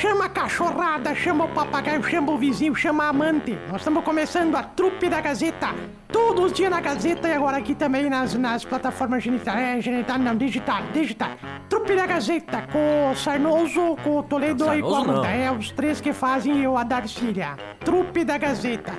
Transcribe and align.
chama 0.00 0.24
a 0.24 0.28
cachorrada, 0.30 1.14
chama 1.14 1.44
o 1.44 1.48
papagaio, 1.48 2.02
chama 2.02 2.32
o 2.32 2.38
vizinho, 2.38 2.74
chama 2.74 3.04
a 3.04 3.08
amante. 3.08 3.58
Nós 3.68 3.82
estamos 3.82 4.02
começando 4.02 4.56
a 4.56 4.62
trupe 4.62 5.10
da 5.10 5.20
Gazeta. 5.20 5.74
Todos 6.08 6.46
os 6.46 6.52
dias 6.54 6.70
na 6.70 6.80
Gazeta 6.80 7.28
e 7.28 7.34
agora 7.34 7.58
aqui 7.58 7.74
também 7.74 8.08
nas, 8.08 8.34
nas 8.34 8.64
plataformas 8.64 9.22
genital, 9.22 9.58
é, 9.58 9.78
genital, 9.80 10.18
não, 10.18 10.34
digital, 10.34 10.82
digital. 10.94 11.32
Trupe 11.68 11.94
da 11.94 12.06
Gazeta, 12.06 12.62
com 12.72 13.10
o 13.10 13.14
Sarnoso, 13.14 13.96
com 14.02 14.18
o 14.18 14.22
Toledo 14.22 14.64
Não, 14.64 14.74
e 14.74 14.80
com 14.80 15.20
a. 15.20 15.28
É, 15.28 15.52
os 15.52 15.70
três 15.70 16.00
que 16.00 16.14
fazem 16.14 16.62
eu, 16.62 16.78
a 16.78 16.82
Darcília. 16.82 17.56
Trupe 17.84 18.24
da 18.24 18.38
Gazeta. 18.38 18.94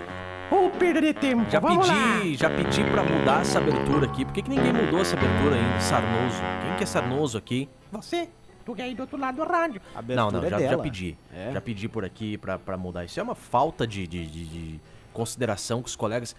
Ou 0.52 0.70
perder 0.70 1.16
tempo, 1.16 1.50
Já 1.50 1.60
vamos 1.60 1.88
lá. 1.88 1.94
pedi, 2.20 2.36
já 2.36 2.50
pedi 2.50 2.84
pra 2.84 3.02
mudar 3.04 3.42
essa 3.42 3.58
abertura 3.58 4.06
aqui. 4.06 4.24
Por 4.24 4.34
que, 4.34 4.42
que 4.42 4.50
ninguém 4.50 4.74
mudou 4.74 5.02
essa 5.02 5.16
abertura 5.16 5.56
ainda? 5.56 5.80
Sarnoso. 5.80 6.42
Quem 6.62 6.76
que 6.76 6.84
é 6.84 6.86
Sarnoso 6.86 7.38
aqui? 7.38 7.70
Você, 7.92 8.30
tu 8.66 8.76
que 8.76 8.82
é 8.82 8.86
aí 8.86 8.96
do 8.96 9.02
outro 9.02 9.18
lado 9.18 9.36
do 9.38 9.44
rádio. 9.44 9.82
Não, 10.08 10.30
não, 10.32 10.40
abertura 10.40 10.58
é 10.58 10.66
já, 10.66 10.76
já 10.76 10.78
pedi. 10.78 11.18
É. 11.34 11.52
Já 11.54 11.62
pedi 11.62 11.88
por 11.90 12.04
aqui 12.06 12.38
pra, 12.38 12.58
pra 12.60 12.78
mudar. 12.78 13.04
Isso 13.06 13.20
é 13.20 13.24
uma 13.24 13.36
falta 13.36 13.86
de, 13.88 14.06
de, 14.08 14.26
de- 14.26 14.46
de 14.46 14.80
consideração 15.14 15.82
com 15.82 15.88
os 15.88 15.96
colegas. 15.96 16.36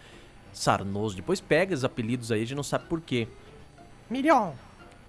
Sarnoso. 0.52 1.16
Depois 1.16 1.40
pega 1.40 1.74
os 1.74 1.84
apelidos 1.84 2.30
aí, 2.30 2.40
a 2.42 2.44
gente 2.44 2.54
não 2.56 2.62
sabe 2.62 2.84
por 2.86 3.00
quê. 3.00 3.26
Milhão, 4.10 4.52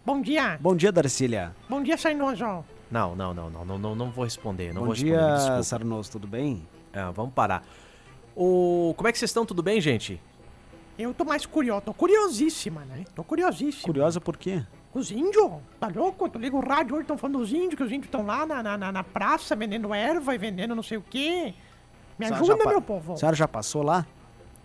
bom 0.05 0.21
dia. 0.21 0.57
Bom 0.61 0.75
dia, 0.75 0.91
Darcília. 0.91 1.53
Bom 1.69 1.81
dia, 1.83 1.97
Sarnoso. 1.97 2.63
Não, 2.89 3.15
não, 3.15 3.33
não, 3.33 3.49
não, 3.49 3.65
não, 3.65 3.77
não, 3.79 3.95
não 3.95 4.11
vou 4.11 4.23
responder. 4.23 4.73
Não 4.73 4.81
Bom 4.81 4.85
vou 4.87 4.95
dia, 4.95 5.33
responder. 5.35 5.63
Sarnoso, 5.63 6.11
tudo 6.11 6.27
bem? 6.27 6.65
É, 6.93 7.03
vamos 7.11 7.33
parar. 7.33 7.63
O... 8.35 8.93
Como 8.95 9.07
é 9.07 9.11
que 9.11 9.17
vocês 9.17 9.29
estão? 9.29 9.45
Tudo 9.45 9.61
bem, 9.63 9.81
gente? 9.81 10.21
Eu 10.97 11.13
tô 11.13 11.25
mais 11.25 11.45
curioso, 11.45 11.81
tô 11.81 11.93
curiosíssima, 11.93 12.85
né? 12.85 13.03
Tô 13.15 13.23
curiosíssima. 13.23 13.83
Curiosa 13.83 14.21
por 14.21 14.37
quê? 14.37 14.63
Os 14.93 15.09
índios? 15.11 15.51
Tá 15.79 15.87
louco? 15.93 16.29
Tu 16.29 16.37
liga 16.37 16.55
o 16.55 16.59
rádio 16.59 16.93
hoje, 16.95 17.03
estão 17.03 17.17
falando 17.17 17.39
dos 17.39 17.51
índios, 17.51 17.75
que 17.75 17.83
os 17.83 17.91
índios 17.91 18.05
estão 18.05 18.25
lá 18.25 18.45
na, 18.45 18.61
na, 18.77 18.91
na- 18.91 19.03
praça 19.03 19.55
vendendo 19.55 19.93
erva 19.93 20.35
e 20.35 20.37
vendendo 20.37 20.75
não 20.75 20.83
sei 20.83 20.97
o 20.97 21.01
quê. 21.09 21.53
Me 22.19 22.27
ajuda, 22.27 22.57
meu 22.69 22.81
povo. 22.81 23.13
A 23.13 23.17
senhora 23.17 23.35
já 23.35 23.47
passou 23.47 23.81
lá? 23.81 24.05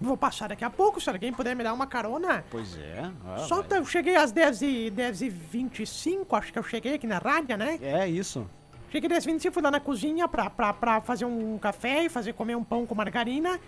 Vou 0.01 0.17
passar 0.17 0.49
daqui 0.51 0.65
a 0.65 0.71
pouco, 0.71 1.01
se 1.01 1.09
alguém 1.11 1.33
puder 1.33 1.57
me 1.57 1.65
dar 1.65 1.73
uma 1.73 1.87
carona. 1.87 2.45
Pois 2.51 2.77
é. 2.79 3.11
Só 3.49 3.63
tá, 3.63 3.77
eu 3.79 3.85
cheguei 3.87 4.15
às 4.17 4.31
10 4.31 4.63
e, 4.63 4.91
10 4.91 5.23
e 5.23 5.29
25, 5.29 6.37
acho 6.37 6.53
que 6.53 6.59
eu 6.59 6.63
cheguei 6.63 6.95
aqui 6.95 7.07
na 7.07 7.19
rádio, 7.19 7.57
né? 7.57 7.79
É 7.83 8.07
isso. 8.07 8.47
Cheguei 8.91 9.09
10 9.09 9.25
e 9.25 9.27
25, 9.33 9.55
fui 9.55 9.63
lá 9.63 9.71
na 9.73 9.81
cozinha 9.81 10.29
pra, 10.29 10.49
pra, 10.49 10.73
pra 10.73 11.01
fazer 11.01 11.25
um 11.25 11.59
café 11.59 12.05
e 12.05 12.09
fazer 12.09 12.33
comer 12.35 12.55
um 12.55 12.63
pão 12.63 12.87
com 12.87 12.95
margarina. 12.95 13.59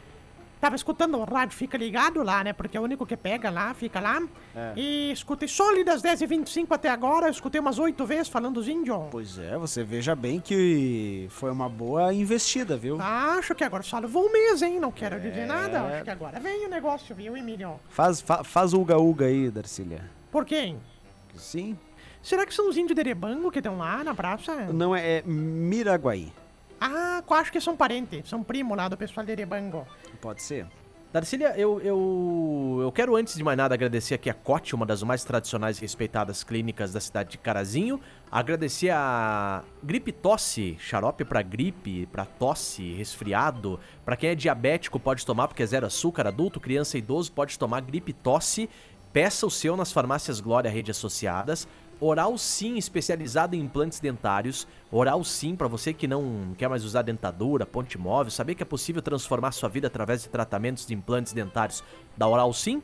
Tava 0.60 0.76
escutando 0.76 1.16
o 1.16 1.24
rádio, 1.24 1.56
fica 1.56 1.78
ligado 1.78 2.22
lá, 2.22 2.44
né? 2.44 2.52
Porque 2.52 2.76
é 2.76 2.80
o 2.80 2.82
único 2.84 3.06
que 3.06 3.16
pega 3.16 3.48
lá, 3.48 3.72
fica 3.72 3.98
lá. 3.98 4.22
É. 4.54 4.72
E 4.76 5.10
escutei 5.10 5.48
só 5.48 5.70
ali 5.70 5.82
das 5.82 6.02
10h25 6.02 6.66
até 6.70 6.90
agora, 6.90 7.26
eu 7.26 7.30
escutei 7.30 7.58
umas 7.60 7.78
oito 7.78 8.04
vezes 8.04 8.28
falando 8.28 8.56
dos 8.56 8.68
índios. 8.68 8.98
Pois 9.10 9.38
é, 9.38 9.56
você 9.56 9.82
veja 9.82 10.14
bem 10.14 10.38
que 10.38 11.26
foi 11.30 11.50
uma 11.50 11.68
boa 11.68 12.12
investida, 12.12 12.76
viu? 12.76 12.98
Acho 13.00 13.54
que 13.54 13.64
agora 13.64 13.82
salvou 13.82 14.26
um 14.26 14.32
mês, 14.32 14.60
hein? 14.60 14.78
Não 14.78 14.92
quero 14.92 15.16
É. 15.16 15.18
dizer 15.18 15.46
nada. 15.46 15.80
Acho 15.82 16.04
que 16.04 16.10
agora 16.10 16.38
vem 16.38 16.66
o 16.66 16.68
negócio, 16.68 17.14
viu, 17.14 17.34
Emílio? 17.36 17.80
Faz, 17.88 18.20
fa, 18.20 18.44
faz 18.44 18.74
o 18.74 18.80
uga-uga 18.80 19.24
aí, 19.26 19.50
Darcília. 19.50 20.10
Por 20.30 20.44
quem? 20.44 20.78
Sim. 21.36 21.78
Será 22.22 22.44
que 22.44 22.52
são 22.52 22.68
os 22.68 22.76
índios 22.76 22.94
de 22.94 23.00
Erebango 23.00 23.50
que 23.50 23.60
estão 23.60 23.78
lá 23.78 24.04
na 24.04 24.14
praça? 24.14 24.54
Não 24.72 24.94
é, 24.94 25.18
é 25.18 25.22
Miraguaí. 25.24 26.30
Ah, 26.80 27.22
acho 27.28 27.52
que 27.52 27.60
são 27.60 27.76
parentes, 27.76 28.28
são 28.28 28.42
primo 28.42 28.74
lá 28.74 28.88
do 28.88 28.96
pessoal 28.96 29.24
de 29.24 29.32
Erebango. 29.32 29.86
Pode 30.20 30.42
ser? 30.42 30.66
Darcília, 31.12 31.54
eu, 31.58 31.80
eu, 31.80 32.78
eu 32.82 32.92
quero 32.92 33.16
antes 33.16 33.34
de 33.34 33.42
mais 33.42 33.58
nada 33.58 33.74
agradecer 33.74 34.14
aqui 34.14 34.30
a 34.30 34.34
Cote, 34.34 34.76
uma 34.76 34.86
das 34.86 35.02
mais 35.02 35.24
tradicionais 35.24 35.76
e 35.76 35.80
respeitadas 35.80 36.44
clínicas 36.44 36.92
da 36.92 37.00
cidade 37.00 37.30
de 37.30 37.38
Carazinho. 37.38 38.00
Agradecer 38.30 38.90
a 38.90 39.64
Gripe 39.82 40.12
Tosse, 40.12 40.76
xarope 40.78 41.24
pra 41.24 41.42
gripe, 41.42 42.06
pra 42.06 42.24
tosse, 42.24 42.92
resfriado. 42.92 43.80
Pra 44.04 44.14
quem 44.14 44.30
é 44.30 44.34
diabético 44.36 45.00
pode 45.00 45.26
tomar 45.26 45.48
porque 45.48 45.64
é 45.64 45.66
zero 45.66 45.84
açúcar, 45.84 46.28
adulto, 46.28 46.60
criança 46.60 46.96
e 46.96 47.00
idoso 47.00 47.32
pode 47.32 47.58
tomar 47.58 47.80
Gripe 47.80 48.12
Tosse. 48.12 48.70
Peça 49.12 49.44
o 49.44 49.50
seu 49.50 49.76
nas 49.76 49.90
farmácias 49.90 50.38
Glória 50.38 50.70
Rede 50.70 50.92
Associadas. 50.92 51.66
Oral 52.00 52.38
Sim, 52.38 52.78
especializado 52.78 53.54
em 53.54 53.60
implantes 53.60 54.00
dentários. 54.00 54.66
Oral 54.90 55.22
Sim, 55.22 55.54
para 55.54 55.68
você 55.68 55.92
que 55.92 56.08
não 56.08 56.54
quer 56.56 56.66
mais 56.68 56.82
usar 56.82 57.02
dentadura, 57.02 57.66
ponte 57.66 57.98
móvel, 57.98 58.30
saber 58.30 58.54
que 58.54 58.62
é 58.62 58.66
possível 58.66 59.02
transformar 59.02 59.52
sua 59.52 59.68
vida 59.68 59.86
através 59.86 60.22
de 60.22 60.30
tratamentos 60.30 60.86
de 60.86 60.94
implantes 60.94 61.34
dentários 61.34 61.84
da 62.16 62.26
Oral 62.26 62.52
Sim? 62.54 62.82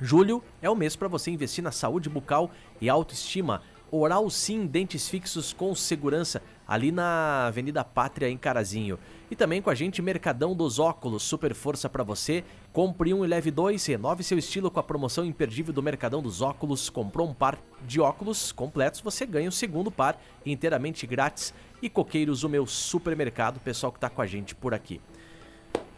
Julho 0.00 0.42
é 0.62 0.70
o 0.70 0.74
mês 0.74 0.96
para 0.96 1.08
você 1.08 1.30
investir 1.30 1.62
na 1.62 1.72
saúde 1.72 2.08
bucal 2.08 2.50
e 2.80 2.88
autoestima. 2.88 3.60
Oral 3.90 4.28
Sim, 4.28 4.66
dentes 4.66 5.08
fixos 5.08 5.52
com 5.52 5.74
segurança, 5.74 6.42
ali 6.66 6.92
na 6.92 7.46
Avenida 7.46 7.82
Pátria, 7.82 8.28
em 8.28 8.36
Carazinho. 8.36 8.98
E 9.30 9.36
também 9.36 9.60
com 9.62 9.70
a 9.70 9.74
gente, 9.74 10.02
Mercadão 10.02 10.54
dos 10.54 10.78
Óculos, 10.78 11.22
super 11.22 11.54
força 11.54 11.88
para 11.88 12.02
você. 12.04 12.44
Compre 12.72 13.12
um 13.14 13.24
e 13.24 13.28
leve 13.28 13.50
dois, 13.50 13.84
renove 13.86 14.22
seu 14.22 14.38
estilo 14.38 14.70
com 14.70 14.80
a 14.80 14.82
promoção 14.82 15.24
imperdível 15.24 15.72
do 15.72 15.82
Mercadão 15.82 16.22
dos 16.22 16.40
Óculos. 16.42 16.88
Comprou 16.90 17.28
um 17.28 17.34
par 17.34 17.58
de 17.86 18.00
óculos 18.00 18.52
completos, 18.52 19.00
você 19.00 19.24
ganha 19.24 19.48
o 19.48 19.52
segundo 19.52 19.90
par 19.90 20.20
inteiramente 20.44 21.06
grátis. 21.06 21.54
E 21.80 21.88
Coqueiros, 21.88 22.42
o 22.44 22.48
meu 22.48 22.66
supermercado, 22.66 23.60
pessoal 23.60 23.92
que 23.92 24.00
tá 24.00 24.10
com 24.10 24.20
a 24.20 24.26
gente 24.26 24.54
por 24.54 24.74
aqui. 24.74 25.00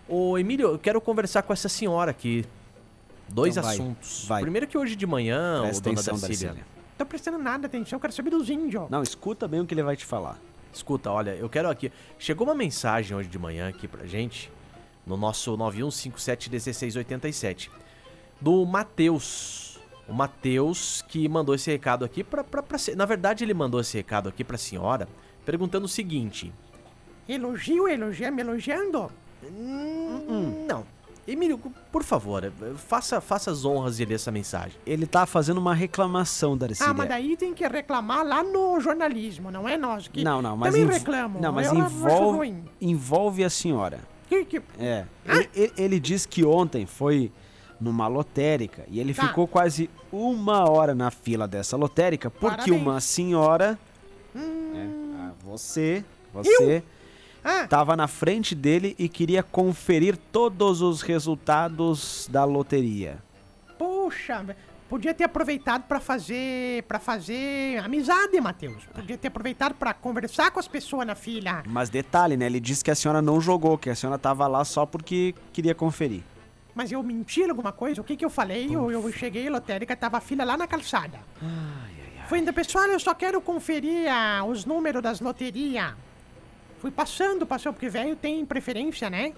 Ô 0.09 0.37
Emílio, 0.37 0.69
eu 0.69 0.79
quero 0.79 1.01
conversar 1.01 1.43
com 1.43 1.53
essa 1.53 1.69
senhora 1.69 2.11
aqui. 2.11 2.45
Dois 3.29 3.57
Então 3.57 3.69
assuntos. 3.69 4.25
vai. 4.27 4.43
Primeiro 4.43 4.67
que 4.67 4.77
hoje 4.77 4.97
de 4.97 5.07
manhã, 5.07 5.63
Presta 5.63 5.89
ô, 5.89 5.93
dona 5.93 6.01
atenção, 6.01 6.19
Darcília. 6.29 6.55
Darcília. 6.55 6.80
Tô 7.01 7.07
prestando 7.07 7.39
nada 7.39 7.67
atenção, 7.67 7.97
eu 7.97 8.01
quero 8.01 8.13
saber 8.13 8.29
dos 8.29 8.51
índios. 8.51 8.91
Não, 8.91 9.03
escuta 9.03 9.49
bem 9.49 9.61
o 9.61 9.67
que 9.67 9.73
ele 9.73 9.83
vai 9.83 9.97
te 9.97 10.05
falar. 10.05 10.39
Escuta, 10.71 11.11
olha, 11.11 11.31
eu 11.31 11.49
quero 11.49 11.71
aqui. 11.71 11.91
Chegou 12.19 12.47
uma 12.47 12.55
mensagem 12.55 13.17
hoje 13.17 13.27
de 13.27 13.39
manhã 13.39 13.71
aqui 13.71 13.89
pra 13.89 14.05
gente, 14.05 14.53
no 15.07 15.17
nosso 15.17 15.57
91571687, 15.57 17.71
do 18.39 18.67
Matheus. 18.67 19.81
O 20.07 20.13
Matheus 20.13 21.03
que 21.09 21.27
mandou 21.27 21.55
esse 21.55 21.71
recado 21.71 22.05
aqui 22.05 22.23
pra, 22.23 22.45
pra, 22.45 22.63
pra. 22.63 22.77
Na 22.95 23.07
verdade, 23.07 23.45
ele 23.45 23.55
mandou 23.55 23.81
esse 23.81 23.97
recado 23.97 24.29
aqui 24.29 24.45
pra 24.45 24.59
senhora, 24.59 25.09
perguntando 25.47 25.87
o 25.87 25.89
seguinte. 25.89 26.53
Elogio, 27.27 27.89
elogia, 27.89 28.31
me 28.31 28.43
elogiando? 28.43 29.11
Hum, 29.43 30.67
Não. 30.69 31.00
Emílio, 31.29 31.59
por 31.93 32.03
favor, 32.03 32.51
faça, 32.77 33.21
faça 33.21 33.51
as 33.51 33.65
honras 33.65 33.97
de 33.97 34.05
ler 34.05 34.15
essa 34.15 34.31
mensagem. 34.33 34.77
Ele 34.87 35.07
tá 35.07 35.27
fazendo 35.27 35.59
uma 35.59 35.75
reclamação, 35.75 36.57
Darcília. 36.57 36.91
Ah, 36.91 36.95
mas 36.95 37.09
daí 37.09 37.37
tem 37.37 37.55
que 37.55 37.67
reclamar 37.67 38.25
lá 38.27 38.43
no 38.43 38.81
jornalismo, 38.81 39.51
não 39.51 39.69
é 39.69 39.77
nós 39.77 40.09
que 40.09 40.25
Não, 40.25 40.41
não, 40.43 40.57
mas 40.57 40.73
também 40.73 40.87
env- 40.89 40.93
reclamo. 40.99 41.41
Não, 41.41 41.53
mas 41.53 41.69
eu 41.69 41.75
envolve, 41.79 42.55
envolve 42.81 43.45
a 43.45 43.51
senhora. 43.51 44.01
Que, 44.29 44.45
que... 44.45 44.63
É. 44.79 45.05
Ele, 45.27 45.49
ele- 45.55 45.73
ele 45.77 46.01
diz 46.01 46.25
que 46.27 46.45
ontem 46.45 46.87
foi 46.87 47.31
numa 47.81 48.07
lotérica 48.09 48.85
e 48.89 49.01
ele 49.01 49.15
Tá. 49.15 49.27
ficou 49.27 49.47
quase 49.49 49.89
uma 50.13 50.69
hora 50.69 50.95
na 50.95 51.11
fila 51.11 51.47
dessa 51.49 51.77
lotérica 51.77 52.31
porque 52.31 52.57
Parabéns. 52.71 52.83
uma 52.83 53.01
senhora, 53.01 53.79
Hum, 54.35 54.73
é, 54.75 55.23
a 55.27 55.33
você, 55.45 56.05
você 56.33 56.83
ah, 56.87 57.00
estava 57.63 57.97
na 57.97 58.07
frente 58.09 58.55
dele 58.55 58.95
e 58.99 59.09
queria 59.09 59.43
conferir 59.43 60.17
todos 60.31 60.83
os 60.83 61.03
resultados 61.03 62.29
da 62.31 62.45
loteria. 62.45 63.19
poxa, 63.79 64.45
podia 64.89 65.15
ter 65.15 65.25
aproveitado 65.25 65.85
pra 65.85 66.01
fazer 66.01 66.83
para 66.85 66.99
fazer 66.99 67.79
amizade, 67.79 68.41
Matheus. 68.41 68.85
Podia 68.93 69.17
ter 69.17 69.29
aproveitado 69.29 69.75
pra 69.75 69.95
conversar 69.95 70.51
com 70.51 70.59
as 70.59 70.67
pessoas 70.69 71.07
na 71.07 71.15
fila. 71.15 71.63
Mas 71.67 71.89
detalhe, 71.89 72.37
né? 72.37 72.47
Ele 72.47 72.61
disse 72.61 72.85
que 72.85 72.91
a 72.91 72.95
senhora 72.95 73.23
não 73.23 73.41
jogou, 73.41 73.79
que 73.79 73.89
a 73.89 73.95
senhora 73.95 74.17
estava 74.17 74.47
lá 74.47 74.65
só 74.65 74.85
porque 74.85 75.35
queria 75.53 75.75
conferir. 75.75 76.23
Mas 76.75 76.93
eu 76.93 77.03
menti 77.03 77.43
alguma 77.43 77.73
coisa? 77.73 78.01
O 78.01 78.05
que 78.05 78.17
que 78.17 78.25
eu 78.25 78.31
falei? 78.31 78.69
Eu, 78.75 78.91
eu 78.91 79.13
cheguei, 79.13 79.49
lotérica, 79.49 79.97
tava 79.97 80.19
a 80.19 80.21
fila 80.21 80.45
lá 80.45 80.57
na 80.57 80.67
calçada. 80.67 81.19
Fui 82.29 82.39
ainda, 82.39 82.53
pessoal, 82.53 82.87
eu 82.87 83.01
só 83.01 83.13
quero 83.13 83.41
conferir 83.41 84.09
ah, 84.09 84.45
os 84.45 84.65
números 84.65 85.03
das 85.03 85.21
loterias. 85.21 85.95
Fui 86.81 86.91
passando, 86.91 87.47
passou, 87.47 87.73
porque 87.73 87.89
velho 87.89 88.17
tem 88.17 88.45
preferência, 88.45 89.09
né? 89.11 89.33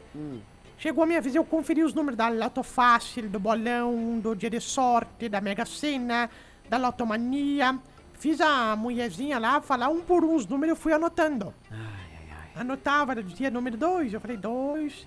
Chegou 0.78 1.04
a 1.04 1.06
minha 1.06 1.20
vez, 1.20 1.34
eu 1.34 1.44
conferi 1.44 1.82
os 1.82 1.92
números 1.92 2.16
da 2.16 2.28
Loto 2.28 2.62
Fácil, 2.62 3.28
do 3.28 3.38
Bolão, 3.38 4.18
do 4.20 4.34
Dia 4.34 4.48
de 4.50 4.60
Sorte, 4.60 5.28
da 5.28 5.40
Mega 5.40 5.64
Sena, 5.64 6.30
da 6.68 6.76
Lotomania. 6.78 7.78
Fiz 8.14 8.40
a 8.40 8.76
mulherzinha 8.76 9.38
lá 9.38 9.60
falar 9.60 9.88
um 9.88 10.00
por 10.00 10.24
um 10.24 10.36
os 10.36 10.46
números, 10.46 10.70
eu 10.70 10.76
fui 10.76 10.92
anotando. 10.92 11.52
Anotava, 12.54 13.20
dizia 13.22 13.50
número 13.50 13.76
dois, 13.76 14.12
eu 14.12 14.20
falei 14.20 14.36
dois, 14.36 15.06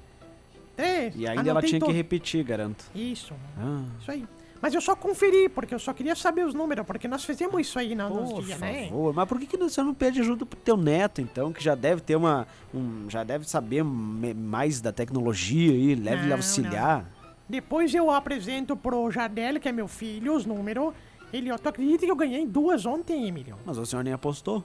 três. 0.75 1.13
E 1.15 1.27
ainda 1.27 1.49
ela 1.49 1.61
tinha 1.61 1.79
que 1.79 1.91
repetir, 1.91 2.43
garanto. 2.43 2.85
Isso, 2.93 3.33
Ah. 3.57 3.83
isso 4.01 4.11
aí. 4.11 4.25
Mas 4.65 4.73
eu 4.73 4.81
só 4.81 4.95
conferi, 4.95 5.47
porque 5.47 5.75
eu 5.75 5.77
só 5.77 5.93
queria 5.93 6.15
saber 6.15 6.43
os 6.43 6.55
números, 6.55 6.83
porque 6.87 7.07
nós 7.07 7.23
fizemos 7.23 7.61
isso 7.61 7.77
aí 7.77 7.93
na- 7.93 8.09
nos 8.09 8.33
Por 8.33 8.43
dias, 8.43 8.57
né? 8.59 8.87
favor, 8.89 9.13
mas 9.13 9.29
por 9.29 9.39
que, 9.39 9.45
que 9.45 9.57
você 9.57 9.83
não 9.83 9.93
pede 9.93 10.19
ajuda 10.21 10.43
pro 10.43 10.57
teu 10.59 10.75
neto, 10.75 11.21
então, 11.21 11.53
que 11.53 11.63
já 11.63 11.75
deve 11.75 12.01
ter 12.01 12.15
uma. 12.15 12.47
um- 12.73 13.07
já 13.07 13.23
deve 13.23 13.47
saber 13.47 13.83
mais 13.83 14.81
da 14.81 14.91
tecnologia 14.91 15.71
aí, 15.71 15.93
leve 15.93 16.21
ele 16.23 16.29
Não, 16.29 16.37
auxiliar. 16.37 17.05
Depois 17.47 17.93
eu 17.93 18.09
apresento 18.09 18.75
pro 18.75 19.11
Jardel, 19.11 19.59
que 19.59 19.69
é 19.69 19.71
meu 19.71 19.87
filho, 19.87 20.33
os 20.33 20.47
números. 20.47 20.95
Ele, 21.31 21.51
ó, 21.51 21.59
tu 21.59 21.69
acredita 21.69 22.03
que 22.03 22.11
eu 22.11 22.15
ganhei 22.15 22.43
duas 22.47 22.87
ontem, 22.87 23.27
Emílio? 23.27 23.55
Mas 23.67 23.77
o 23.77 23.85
senhor 23.85 24.01
nem 24.03 24.13
apostou. 24.13 24.63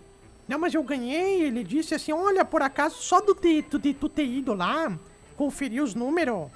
Não, 0.49 0.59
mas 0.59 0.73
eu 0.73 0.83
ganhei. 0.83 1.43
Ele 1.43 1.63
disse 1.63 1.95
assim: 1.95 2.11
olha, 2.11 2.43
por 2.43 2.63
acaso, 2.63 2.97
só 3.03 3.21
do 3.21 3.35
te, 3.35 3.61
tu, 3.61 3.79
de 3.79 3.93
tu 3.93 4.09
ter 4.09 4.25
ido 4.25 4.55
lá, 4.55 4.91
conferir 5.37 5.83
os 5.83 5.95
números, 5.95 6.49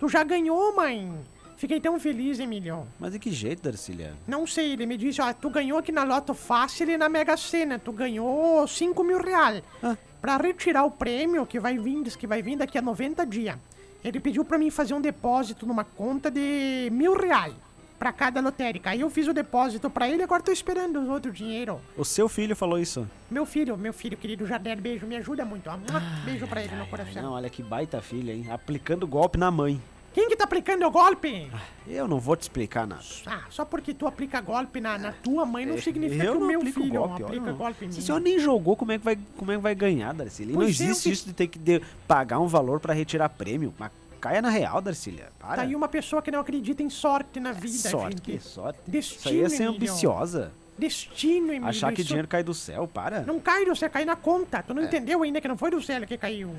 tu 0.00 0.08
já 0.08 0.24
ganhou, 0.24 0.74
mãe. 0.74 1.14
Fiquei 1.60 1.78
tão 1.78 2.00
feliz, 2.00 2.40
Emílio. 2.40 2.88
Mas 2.98 3.12
de 3.12 3.18
que 3.18 3.30
jeito, 3.30 3.62
Darcília? 3.62 4.14
Não 4.26 4.46
sei, 4.46 4.72
ele 4.72 4.86
me 4.86 4.96
disse, 4.96 5.20
ó, 5.20 5.30
tu 5.30 5.50
ganhou 5.50 5.78
aqui 5.78 5.92
na 5.92 6.04
Loto 6.04 6.32
Fácil 6.32 6.88
e 6.88 6.96
na 6.96 7.06
Mega 7.06 7.36
Sena. 7.36 7.78
Tu 7.78 7.92
ganhou 7.92 8.66
5 8.66 9.04
mil 9.04 9.20
reais. 9.20 9.62
Ah. 9.82 9.94
Pra 10.22 10.38
retirar 10.38 10.84
o 10.84 10.90
prêmio 10.90 11.44
que 11.44 11.60
vai 11.60 11.76
vir, 11.76 12.02
diz 12.02 12.16
que 12.16 12.26
vai 12.26 12.40
vir 12.40 12.56
daqui 12.56 12.78
a 12.78 12.82
90 12.82 13.26
dias. 13.26 13.58
Ele 14.02 14.18
pediu 14.18 14.42
pra 14.42 14.56
mim 14.56 14.70
fazer 14.70 14.94
um 14.94 15.02
depósito 15.02 15.66
numa 15.66 15.84
conta 15.84 16.30
de 16.30 16.88
mil 16.90 17.14
reais 17.14 17.52
pra 17.98 18.10
cada 18.10 18.40
lotérica. 18.40 18.88
Aí 18.88 19.02
eu 19.02 19.10
fiz 19.10 19.28
o 19.28 19.34
depósito 19.34 19.90
pra 19.90 20.08
ele 20.08 20.20
e 20.20 20.22
agora 20.22 20.42
tô 20.42 20.50
esperando 20.50 20.98
os 20.98 21.10
outros 21.10 21.36
dinheiro. 21.36 21.78
O 21.94 22.06
seu 22.06 22.26
filho 22.26 22.56
falou 22.56 22.78
isso. 22.78 23.06
Meu 23.30 23.44
filho, 23.44 23.76
meu 23.76 23.92
filho 23.92 24.16
querido 24.16 24.46
Jardel, 24.46 24.78
beijo, 24.78 25.06
me 25.06 25.16
ajuda 25.16 25.44
muito. 25.44 25.68
Ó. 25.68 25.76
Beijo 26.24 26.46
pra 26.46 26.64
ele 26.64 26.74
no 26.74 26.86
coração. 26.86 27.22
Não, 27.22 27.32
olha 27.32 27.50
que 27.50 27.62
baita 27.62 28.00
filha, 28.00 28.32
hein? 28.32 28.46
Aplicando 28.48 29.06
golpe 29.06 29.36
na 29.36 29.50
mãe. 29.50 29.78
Quem 30.12 30.28
que 30.28 30.34
tá 30.36 30.42
aplicando 30.44 30.84
o 30.84 30.90
golpe? 30.90 31.50
Eu 31.86 32.08
não 32.08 32.18
vou 32.18 32.34
te 32.36 32.42
explicar 32.42 32.86
nada. 32.86 33.02
Ah, 33.26 33.42
só 33.48 33.64
porque 33.64 33.94
tu 33.94 34.06
aplica 34.08 34.40
golpe 34.40 34.80
na, 34.80 34.98
na 34.98 35.12
tua 35.12 35.46
mãe 35.46 35.64
não 35.64 35.78
significa 35.80 36.24
eu 36.24 36.32
que 36.32 36.38
o 36.38 36.46
meu 36.46 36.60
filho 36.62 36.88
golpe, 36.92 37.22
aplica 37.22 37.44
olha, 37.44 37.52
golpe 37.52 37.84
em 37.84 37.90
Se 37.92 37.98
mim. 37.98 38.02
o 38.02 38.06
senhor 38.06 38.20
nem 38.20 38.38
jogou, 38.38 38.74
como 38.76 38.90
é 38.92 38.98
que 38.98 39.04
vai, 39.04 39.18
como 39.36 39.52
é 39.52 39.56
que 39.56 39.60
vai 39.62 39.74
ganhar, 39.74 40.12
Darcília? 40.12 40.54
Não 40.54 40.62
é, 40.62 40.68
existe 40.68 41.10
isso 41.10 41.26
de 41.26 41.32
ter 41.32 41.46
que 41.46 41.58
de- 41.58 41.80
pagar 42.08 42.40
um 42.40 42.48
valor 42.48 42.80
pra 42.80 42.92
retirar 42.92 43.28
prêmio. 43.28 43.72
Mas 43.78 43.92
caia 44.20 44.42
na 44.42 44.50
real, 44.50 44.80
Darcília. 44.82 45.28
Para. 45.38 45.56
Tá 45.56 45.62
aí 45.62 45.76
uma 45.76 45.88
pessoa 45.88 46.20
que 46.20 46.30
não 46.30 46.40
acredita 46.40 46.82
em 46.82 46.90
sorte 46.90 47.38
na 47.38 47.52
vida, 47.52 47.88
sorte, 47.88 48.16
gente. 48.16 48.22
que 48.22 48.40
sorte. 48.40 48.78
Destino, 48.88 49.18
Isso 49.20 49.28
aí 49.28 49.40
é 49.42 49.48
ser 49.48 49.64
ambiciosa. 49.64 50.52
Destino, 50.76 51.48
Emílio. 51.48 51.68
Achar 51.68 51.92
que 51.92 52.00
isso 52.00 52.08
dinheiro 52.08 52.26
cai 52.26 52.42
do 52.42 52.54
céu, 52.54 52.88
para. 52.88 53.20
Não 53.20 53.38
cai, 53.38 53.64
você 53.64 53.88
cai 53.88 54.04
na 54.04 54.16
conta. 54.16 54.58
É. 54.58 54.62
Tu 54.62 54.74
não 54.74 54.82
entendeu 54.82 55.22
ainda 55.22 55.40
que 55.40 55.46
não 55.46 55.56
foi 55.56 55.70
do 55.70 55.80
céu 55.80 56.04
que 56.06 56.16
caiu. 56.18 56.54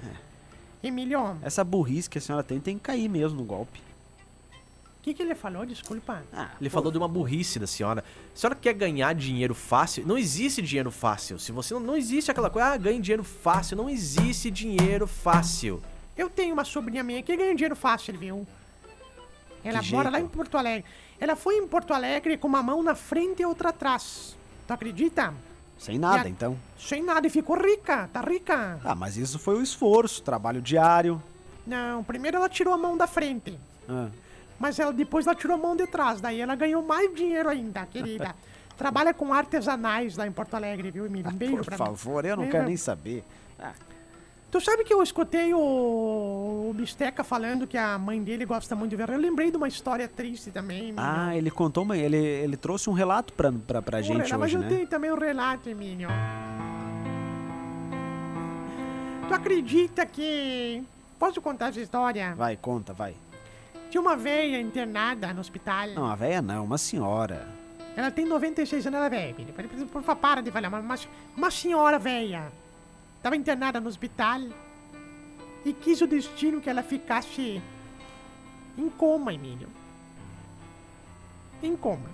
Emílio, 0.83 1.19
o 1.21 1.37
Essa 1.41 1.63
burrice 1.63 2.09
que 2.09 2.17
a 2.17 2.21
senhora 2.21 2.43
tem 2.43 2.59
tem 2.59 2.77
que 2.77 2.83
cair 2.83 3.07
mesmo 3.07 3.37
no 3.39 3.43
golpe. 3.45 3.79
que, 5.03 5.13
que 5.13 5.21
ele 5.23 5.35
falou? 5.35 5.65
Desculpa. 5.65 6.23
Ah, 6.33 6.49
Ele 6.59 6.69
pô, 6.69 6.75
falou 6.75 6.91
de 6.91 6.97
uma 6.97 7.07
burrice 7.07 7.57
da 7.59 7.65
senhora. 7.67 8.03
A 8.35 8.37
senhora 8.37 8.55
quer 8.55 8.73
ganhar 8.73 9.13
dinheiro 9.13 9.53
fácil? 9.55 10.05
Não 10.05 10.17
existe 10.17 10.61
dinheiro 10.61 10.91
fácil. 10.91 11.39
Se 11.39 11.51
você 11.51 11.73
não, 11.73 11.81
não 11.81 11.95
existe 11.97 12.29
aquela 12.31 12.49
coisa, 12.49 12.69
ah, 12.69 12.77
ganhe 12.77 12.99
dinheiro 12.99 13.23
fácil. 13.23 13.75
Não 13.77 13.89
existe 13.89 14.49
dinheiro 14.51 15.07
fácil. 15.07 15.81
Eu 16.17 16.29
tenho 16.29 16.53
uma 16.53 16.63
sobrinha 16.63 17.03
minha 17.03 17.21
que 17.23 17.35
ganha 17.35 17.53
dinheiro 17.55 17.75
fácil, 17.75 18.17
viu? 18.17 18.45
Ela 19.63 19.79
Que 19.81 19.91
mora 19.91 20.09
jeito? 20.09 20.13
lá 20.13 20.19
em 20.19 20.27
Porto 20.27 20.57
Alegre. 20.57 20.85
Ela 21.19 21.35
foi 21.35 21.55
em 21.57 21.67
Porto 21.67 21.93
Alegre 21.93 22.37
com 22.37 22.47
uma 22.47 22.61
mão 22.63 22.81
na 22.83 22.95
frente 22.95 23.41
e 23.41 23.45
outra 23.45 23.69
atrás. 23.69 24.35
Tu 24.67 24.73
acredita? 24.73 25.33
Sem 25.81 25.97
nada, 25.97 26.27
a- 26.27 26.29
então. 26.29 26.55
Sem 26.77 27.03
nada 27.03 27.25
e 27.25 27.29
ficou 27.29 27.57
rica, 27.57 28.07
tá 28.13 28.21
rica. 28.21 28.79
Ah, 28.83 28.93
mas 28.93 29.17
isso 29.17 29.39
foi 29.39 29.55
o 29.57 29.63
esforço, 29.63 30.21
trabalho 30.21 30.61
diário. 30.61 31.21
Não, 31.65 32.03
primeiro 32.03 32.37
ela 32.37 32.47
tirou 32.47 32.71
a 32.73 32.77
mão 32.77 32.95
da 32.95 33.07
frente. 33.07 33.57
Ah, 33.89 34.07
Mas 34.59 34.77
ela, 34.77 34.93
depois 34.93 35.25
ela 35.25 35.35
tirou 35.35 35.55
a 35.55 35.59
mão 35.59 35.75
de 35.75 35.87
trás. 35.87 36.21
Daí 36.21 36.39
ela 36.39 36.53
ganhou 36.55 36.83
mais 36.83 37.11
dinheiro 37.15 37.49
ainda, 37.49 37.83
querida. 37.87 38.35
Trabalha 38.77 39.11
com 39.11 39.33
artesanais 39.33 40.15
lá 40.17 40.27
em 40.27 40.31
Porto 40.31 40.53
Alegre, 40.53 40.91
viu, 40.91 41.05
Emílio? 41.07 41.31
Um 41.31 41.33
beijo 41.35 41.55
por 41.57 41.65
pra 41.65 41.77
favor, 41.77 42.23
eu 42.25 42.35
não 42.35 42.43
Beijo 42.43 42.51
quero 42.51 42.67
nem 42.67 42.77
saber. 42.77 43.23
Ah, 43.59 43.73
Tu 44.51 44.59
sabe 44.59 44.83
que 44.83 44.93
eu 44.93 45.01
escutei 45.01 45.53
o, 45.53 45.57
o 46.69 46.73
Bisteca 46.75 47.23
falando 47.23 47.65
que 47.65 47.77
a 47.77 47.97
mãe 47.97 48.21
dele 48.21 48.45
gosta 48.45 48.75
muito 48.75 48.89
de 48.89 48.97
ver. 48.97 49.09
Eu 49.09 49.17
lembrei 49.17 49.49
de 49.49 49.55
uma 49.55 49.67
história 49.67 50.07
triste 50.09 50.51
também, 50.51 50.89
Emílio. 50.89 50.95
ah, 50.99 51.33
ele 51.35 51.49
contou, 51.49 51.85
mas 51.85 52.01
ele, 52.01 52.17
ele 52.17 52.57
trouxe 52.57 52.89
um 52.89 52.93
relato 52.93 53.31
pra, 53.31 53.49
pra, 53.49 53.81
pra 53.81 53.99
Um 53.99 54.03
gente 54.03 54.15
relato, 54.17 54.39
Mas 54.39 54.49
hoje, 54.49 54.55
eu 54.57 54.61
né? 54.61 54.67
tenho 54.67 54.87
também 54.87 55.09
um 55.09 55.17
relato, 55.17 55.69
Emílio. 55.69 56.09
Tu 59.27 59.33
acredita 59.33 60.05
que... 60.05 60.83
Posso 61.17 61.41
contar 61.41 61.69
essa 61.69 61.79
história? 61.79 62.35
Vai, 62.35 62.57
conta, 62.57 62.91
vai. 62.91 63.15
Tinha 63.89 64.01
uma 64.01 64.17
veia 64.17 64.59
internada 64.59 65.33
no 65.33 65.39
hospital. 65.39 65.87
Não, 65.95 66.07
a 66.07 66.15
véia 66.15 66.41
não, 66.41 66.65
uma 66.65 66.77
senhora. 66.77 67.47
Ela 67.95 68.11
tem 68.11 68.25
96 68.25 68.85
anos, 68.87 68.97
ela 68.97 69.05
é 69.05 69.09
velha. 69.09 69.35
Por 69.91 70.01
favor, 70.03 70.19
para 70.19 70.41
de 70.41 70.51
falar. 70.51 70.67
Uma, 70.67 70.95
uma 71.37 71.51
senhora 71.51 71.97
velha. 71.99 72.51
Tava 73.21 73.35
internada 73.35 73.79
no 73.79 73.87
hospital. 73.87 74.41
E 75.63 75.73
quis 75.73 76.01
o 76.01 76.07
destino 76.07 76.59
que 76.59 76.69
ela 76.69 76.81
ficasse 76.81 77.61
em 78.77 78.89
coma, 78.89 79.33
Emílio. 79.33 79.67
Em 81.61 81.75
coma. 81.75 82.09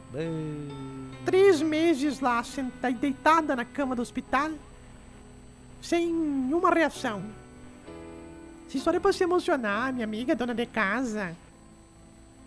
Três 1.24 1.62
meses 1.62 2.20
lá, 2.20 2.44
sentada, 2.44 2.94
deitada 2.94 3.56
na 3.56 3.64
cama 3.64 3.96
do 3.96 4.02
hospital. 4.02 4.52
Sem 5.82 6.12
uma 6.12 6.70
reação. 6.70 7.24
Essa 8.68 8.78
história 8.78 8.98
é 8.98 9.00
pra 9.00 9.14
se 9.14 9.24
emocionar, 9.24 9.94
minha 9.94 10.04
amiga, 10.04 10.36
dona 10.36 10.54
de 10.54 10.66
casa. 10.66 11.34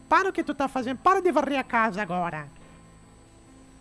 Para 0.06 0.28
o 0.28 0.32
que 0.32 0.44
tu 0.44 0.54
tá 0.54 0.68
fazendo. 0.68 0.98
Para 0.98 1.22
de 1.22 1.32
varrer 1.32 1.58
a 1.58 1.64
casa 1.64 2.02
agora. 2.02 2.46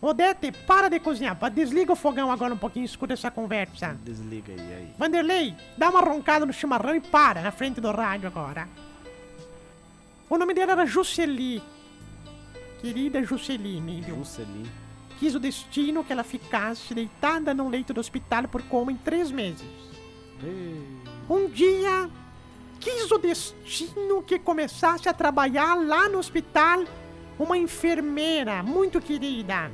Odete, 0.01 0.51
para 0.65 0.89
de 0.89 0.99
cozinhar. 0.99 1.37
Desliga 1.51 1.91
o 1.91 1.95
fogão 1.95 2.31
agora 2.31 2.53
um 2.53 2.57
pouquinho, 2.57 2.85
escuta 2.85 3.13
essa 3.13 3.29
conversa. 3.29 3.97
Desliga 4.01 4.53
aí, 4.53 4.73
aí. 4.73 4.93
Vanderlei, 4.97 5.53
dá 5.77 5.89
uma 5.89 5.99
roncada 5.99 6.45
no 6.45 6.53
chimarrão 6.53 6.95
e 6.95 7.01
para 7.01 7.41
na 7.41 7.51
frente 7.51 7.81
do 7.81 7.91
rádio 7.91 8.27
agora. 8.27 8.67
O 10.29 10.37
nome 10.37 10.53
dela 10.53 10.71
era 10.71 10.85
Jusceli. 10.85 11.61
Querida 12.79 13.21
Jusceli, 13.23 13.77
Emílio. 13.77 14.23
Quis 15.17 15.35
o 15.35 15.39
destino 15.39 16.01
que 16.01 16.13
ela 16.13 16.23
ficasse 16.23 16.93
deitada 16.93 17.53
num 17.53 17.67
leito 17.67 17.93
do 17.93 17.99
hospital 17.99 18.47
por 18.47 18.61
coma 18.63 18.93
em 18.93 18.95
três 18.95 19.29
meses. 19.31 19.67
Um 21.29 21.49
dia, 21.49 22.09
quis 22.79 23.11
o 23.11 23.17
destino 23.17 24.23
que 24.23 24.39
começasse 24.39 25.09
a 25.09 25.13
trabalhar 25.13 25.75
lá 25.75 26.07
no 26.07 26.19
hospital 26.19 26.85
uma 27.37 27.57
enfermeira 27.57 28.63
muito 28.63 29.01
querida. 29.01 29.69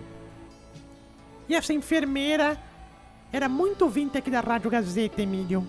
E 1.47 1.55
essa 1.55 1.73
enfermeira 1.73 2.57
era 3.31 3.47
muito 3.47 3.83
ouvinte 3.83 4.17
aqui 4.17 4.31
da 4.31 4.39
Rádio 4.39 4.69
Gazeta, 4.69 5.21
Emílio. 5.21 5.65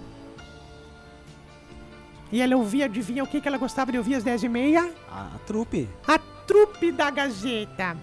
E 2.31 2.41
ela 2.41 2.57
ouvia, 2.57 2.87
adivinha 2.87 3.23
o 3.23 3.27
que, 3.27 3.41
que 3.41 3.49
ela 3.49 3.59
gostava 3.59 3.93
de 3.93 3.99
ouvir 3.99 4.15
às 4.15 4.25
10h30? 4.25 4.91
A, 5.11 5.21
a 5.35 5.39
trupe. 5.47 5.89
A 6.07 6.19
trupe 6.19 6.91
da 6.91 7.11
Gazeta. 7.11 7.97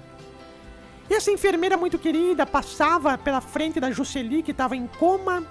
E 1.09 1.13
essa 1.13 1.31
enfermeira 1.31 1.75
muito 1.75 1.99
querida 1.99 2.45
passava 2.45 3.17
pela 3.17 3.41
frente 3.41 3.79
da 3.79 3.91
Jusceli, 3.91 4.41
que 4.41 4.51
estava 4.51 4.75
em 4.75 4.87
coma. 4.87 5.43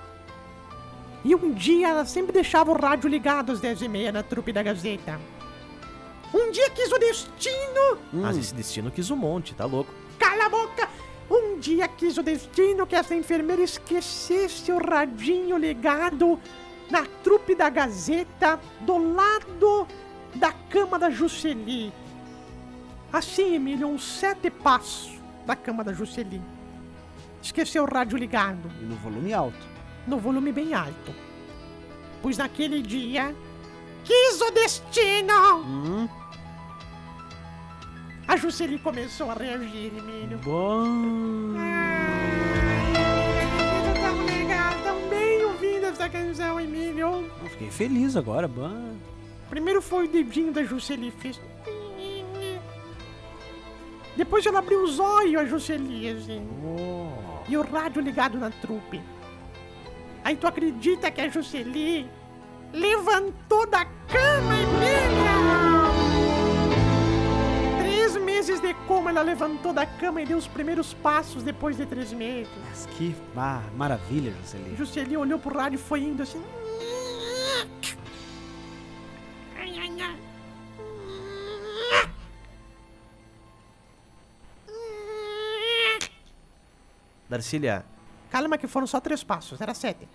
E 1.25 1.35
um 1.35 1.53
dia 1.53 1.89
ela 1.89 2.05
sempre 2.05 2.33
deixava 2.33 2.71
o 2.71 2.75
rádio 2.75 3.09
ligado 3.09 3.53
às 3.53 3.61
10h30 3.61 4.11
na 4.11 4.23
trupe 4.23 4.53
da 4.53 4.63
Gazeta. 4.63 5.21
Um 6.33 6.51
dia 6.51 6.71
quis 6.71 6.91
o 6.91 6.99
destino. 6.99 7.99
Mas 8.13 8.39
esse 8.39 8.55
destino 8.55 8.91
quis 8.91 9.11
um 9.11 9.17
monte, 9.17 9.55
tá 9.55 9.67
louco? 9.67 9.93
Cala 10.19 10.47
a 10.47 10.49
boca! 10.49 10.89
Um 11.33 11.59
dia 11.59 11.89
quis 11.89 12.19
o 12.19 12.23
destino 12.23 12.87
que 12.87 12.95
essa 12.95 13.15
enfermeira 13.15 13.63
esquecesse 13.63 14.71
o 14.71 14.77
radinho 14.77 15.57
ligado 15.57 16.39
na 16.91 17.07
trupe 17.25 17.55
da 17.55 17.71
Gazeta 17.71 18.61
do 18.83 18.99
lado 19.15 19.89
da 20.35 20.53
cama 20.69 20.99
da 20.99 21.09
Jusceli. 21.09 21.91
Assim, 23.11 23.55
Emílio, 23.55 23.89
uns 23.89 24.05
sete 24.05 24.51
passos 24.51 25.19
da 25.47 25.57
cama 25.57 25.83
da 25.83 25.95
Jusceli. 25.95 26.43
Esqueceu 27.43 27.85
o 27.85 27.87
rádio 27.91 28.19
ligado, 28.19 28.71
E 28.83 28.85
no 28.85 28.97
volume 28.97 29.33
alto. 29.33 29.67
no 30.07 30.19
volume 30.19 30.53
bem 30.53 30.75
alto. 30.75 31.15
Pois 32.21 32.37
naquele 32.37 32.83
dia, 32.83 33.35
quis 34.05 34.39
o 34.41 34.51
destino! 34.51 35.57
Hum, 35.65 36.09
A 38.33 38.37
Jusceli 38.39 38.79
começou 38.79 39.31
a 39.31 39.35
reagir, 39.35 39.93
Emílio. 39.95 40.39
bom. 40.39 41.55
Ai, 41.59 42.97
tão 44.01 44.25
legal, 44.25 44.73
tão 44.83 45.09
bem 45.11 45.45
ouvindo 45.45 45.85
essa 45.85 46.09
canção, 46.09 46.59
Emílio. 46.59 47.31
Eu 47.43 47.51
fiquei 47.51 47.71
feliz 47.71 48.17
agora, 48.17 48.49
bom. 48.49 48.97
Primeiro 49.51 49.83
foi 49.83 50.07
o 50.07 50.09
dedinho 50.09 50.51
da 50.51 50.65
Jusceli, 50.65 51.11
fez... 51.11 51.39
Depois 54.17 54.47
ela 54.47 54.61
abriu 54.61 54.83
os 54.83 54.99
olhos, 54.99 55.43
a 55.43 55.45
Jusceli, 55.45 56.09
assim. 56.09 56.49
Oh. 56.65 57.13
E 57.47 57.55
o 57.55 57.61
rádio 57.61 58.01
ligado 58.01 58.39
na 58.39 58.49
trupe. 58.49 59.03
Aí 60.25 60.37
tu 60.37 60.47
acredita 60.47 61.11
que 61.11 61.21
a 61.21 61.29
Jusceli 61.29 62.09
levantou 62.73 63.67
da 63.67 63.85
cama, 63.85 64.55
Emílio? 64.55 64.92
Ela 69.13 69.23
levantou 69.23 69.73
da 69.73 69.85
cama 69.87 70.23
e 70.23 70.27
deu 70.27 70.39
os 70.39 70.47
primeiros 70.47 70.95
passos 70.95 71.43
depois 71.43 71.77
de 71.77 71.85
três 71.87 72.13
meses. 72.13 72.51
Mas 72.69 72.87
que 72.87 73.15
ma- 73.35 73.63
maravilha, 73.77 74.33
Juscelino. 74.41 74.77
Jusceli 74.77 75.17
olhou 75.17 75.39
pro 75.39 75.57
rádio 75.57 75.77
e 75.77 75.83
foi 75.83 76.01
indo 76.01 76.23
assim. 76.23 76.43
Darcília, 87.29 87.85
Calma 88.31 88.57
que 88.57 88.67
foram 88.67 88.87
só 88.87 88.99
três 89.01 89.23
passos, 89.23 89.61
era 89.61 89.75
sete. 89.75 90.09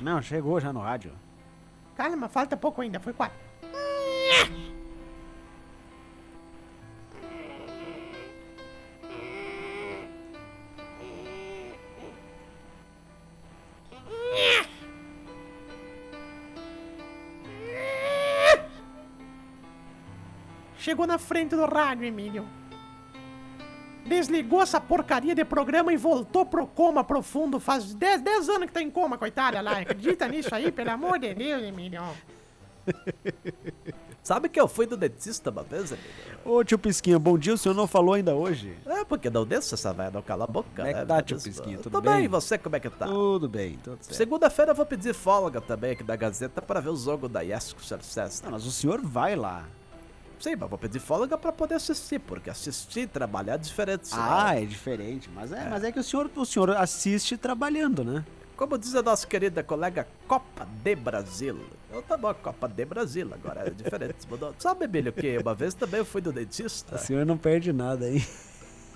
Não, 0.00 0.20
chegou 0.20 0.60
já 0.60 0.72
no 0.72 0.80
rádio. 0.80 1.12
Calma, 1.96 2.28
falta 2.28 2.56
pouco 2.56 2.80
ainda, 2.80 2.98
foi 2.98 3.12
quatro. 3.12 3.38
Chegou 21.02 21.06
na 21.06 21.18
frente 21.18 21.56
do 21.56 21.66
rádio, 21.66 22.04
Emílio. 22.04 22.46
Desligou 24.06 24.62
essa 24.62 24.80
porcaria 24.80 25.34
de 25.34 25.44
programa 25.44 25.92
e 25.92 25.96
voltou 25.96 26.46
pro 26.46 26.64
coma 26.64 27.02
profundo. 27.02 27.58
Faz 27.58 27.92
10, 27.92 28.22
10 28.22 28.48
anos 28.48 28.66
que 28.66 28.72
tá 28.72 28.80
em 28.80 28.90
coma, 28.90 29.18
coitada 29.18 29.60
lá. 29.60 29.78
Acredita 29.78 30.28
nisso 30.28 30.54
aí, 30.54 30.70
pelo 30.70 30.90
amor 30.90 31.18
de 31.18 31.34
Deus, 31.34 31.64
Emílio. 31.64 32.02
Sabe 34.22 34.48
que 34.48 34.60
eu 34.60 34.68
fui 34.68 34.86
do 34.86 34.96
dentista 34.96 35.50
uma 35.50 35.64
vez, 35.64 35.92
amigo? 35.92 36.06
Ô, 36.44 36.62
tio 36.62 36.78
Pisquinha, 36.78 37.18
bom 37.18 37.36
dia, 37.36 37.54
o 37.54 37.58
senhor 37.58 37.74
não 37.74 37.88
falou 37.88 38.14
ainda 38.14 38.36
hoje? 38.36 38.76
É, 38.86 39.04
porque 39.04 39.28
não 39.28 39.44
deixa 39.44 39.74
essa 39.74 39.92
velha 39.92 40.12
não 40.12 40.22
cala 40.22 40.44
a 40.44 40.46
boca, 40.46 40.68
Como 40.76 40.86
é 40.86 40.92
que 40.92 41.00
né? 41.00 41.04
tá, 41.04 41.20
tio 41.20 41.40
Pisquinha? 41.40 41.78
Tudo, 41.78 41.90
Tudo 41.90 42.00
bem, 42.02 42.14
bem? 42.14 42.24
e 42.26 42.28
você 42.28 42.56
como 42.56 42.76
é 42.76 42.80
que 42.80 42.88
tá? 42.90 43.06
Tudo 43.06 43.48
bem, 43.48 43.76
tudo 43.82 43.98
certo. 44.00 44.14
Segunda-feira 44.16 44.70
eu 44.70 44.74
vou 44.76 44.86
pedir 44.86 45.12
folga 45.14 45.60
também 45.60 45.92
aqui 45.92 46.04
da 46.04 46.14
Gazeta 46.14 46.62
para 46.62 46.78
ver 46.78 46.90
o 46.90 46.96
jogo 46.96 47.28
da 47.28 47.40
Yes 47.40 47.72
com 47.72 47.80
o 47.80 47.84
Sr. 47.84 48.02
César. 48.02 48.44
Não, 48.44 48.52
mas 48.52 48.64
o 48.64 48.70
senhor 48.70 49.00
vai 49.02 49.34
lá. 49.34 49.64
Sim, 50.42 50.56
mas 50.56 50.68
vou 50.68 50.76
pedir 50.76 50.98
folga 50.98 51.38
para 51.38 51.52
poder 51.52 51.76
assistir, 51.76 52.18
porque 52.18 52.50
assistir 52.50 53.02
e 53.02 53.06
trabalhar 53.06 53.54
é 53.54 53.58
diferente. 53.58 54.10
Ah, 54.10 54.60
é 54.60 54.64
diferente. 54.64 55.30
Mas 55.32 55.52
é, 55.52 55.68
mas 55.70 55.84
é 55.84 55.92
que 55.92 56.00
o 56.00 56.02
senhor, 56.02 56.28
o 56.34 56.44
senhor 56.44 56.70
assiste 56.70 57.36
trabalhando, 57.36 58.02
né? 58.02 58.24
Como 58.56 58.76
diz 58.76 58.92
a 58.96 59.02
nossa 59.02 59.24
querida 59.24 59.62
colega 59.62 60.04
Copa 60.26 60.66
de 60.82 60.96
Brasil. 60.96 61.60
Eu 61.92 62.02
tá 62.02 62.16
bom, 62.16 62.34
Copa 62.34 62.68
de 62.68 62.84
Brasil 62.84 63.30
agora, 63.32 63.68
é 63.68 63.70
diferente. 63.70 64.16
mudou. 64.28 64.52
Sabe, 64.58 64.86
Emílio, 64.86 65.12
que 65.12 65.38
uma 65.38 65.54
vez 65.54 65.74
também 65.74 65.98
eu 65.98 66.04
fui 66.04 66.20
do 66.20 66.32
dentista. 66.32 66.96
O 66.96 66.98
senhor 66.98 67.24
não 67.24 67.38
perde 67.38 67.72
nada 67.72 68.06
aí. 68.06 68.26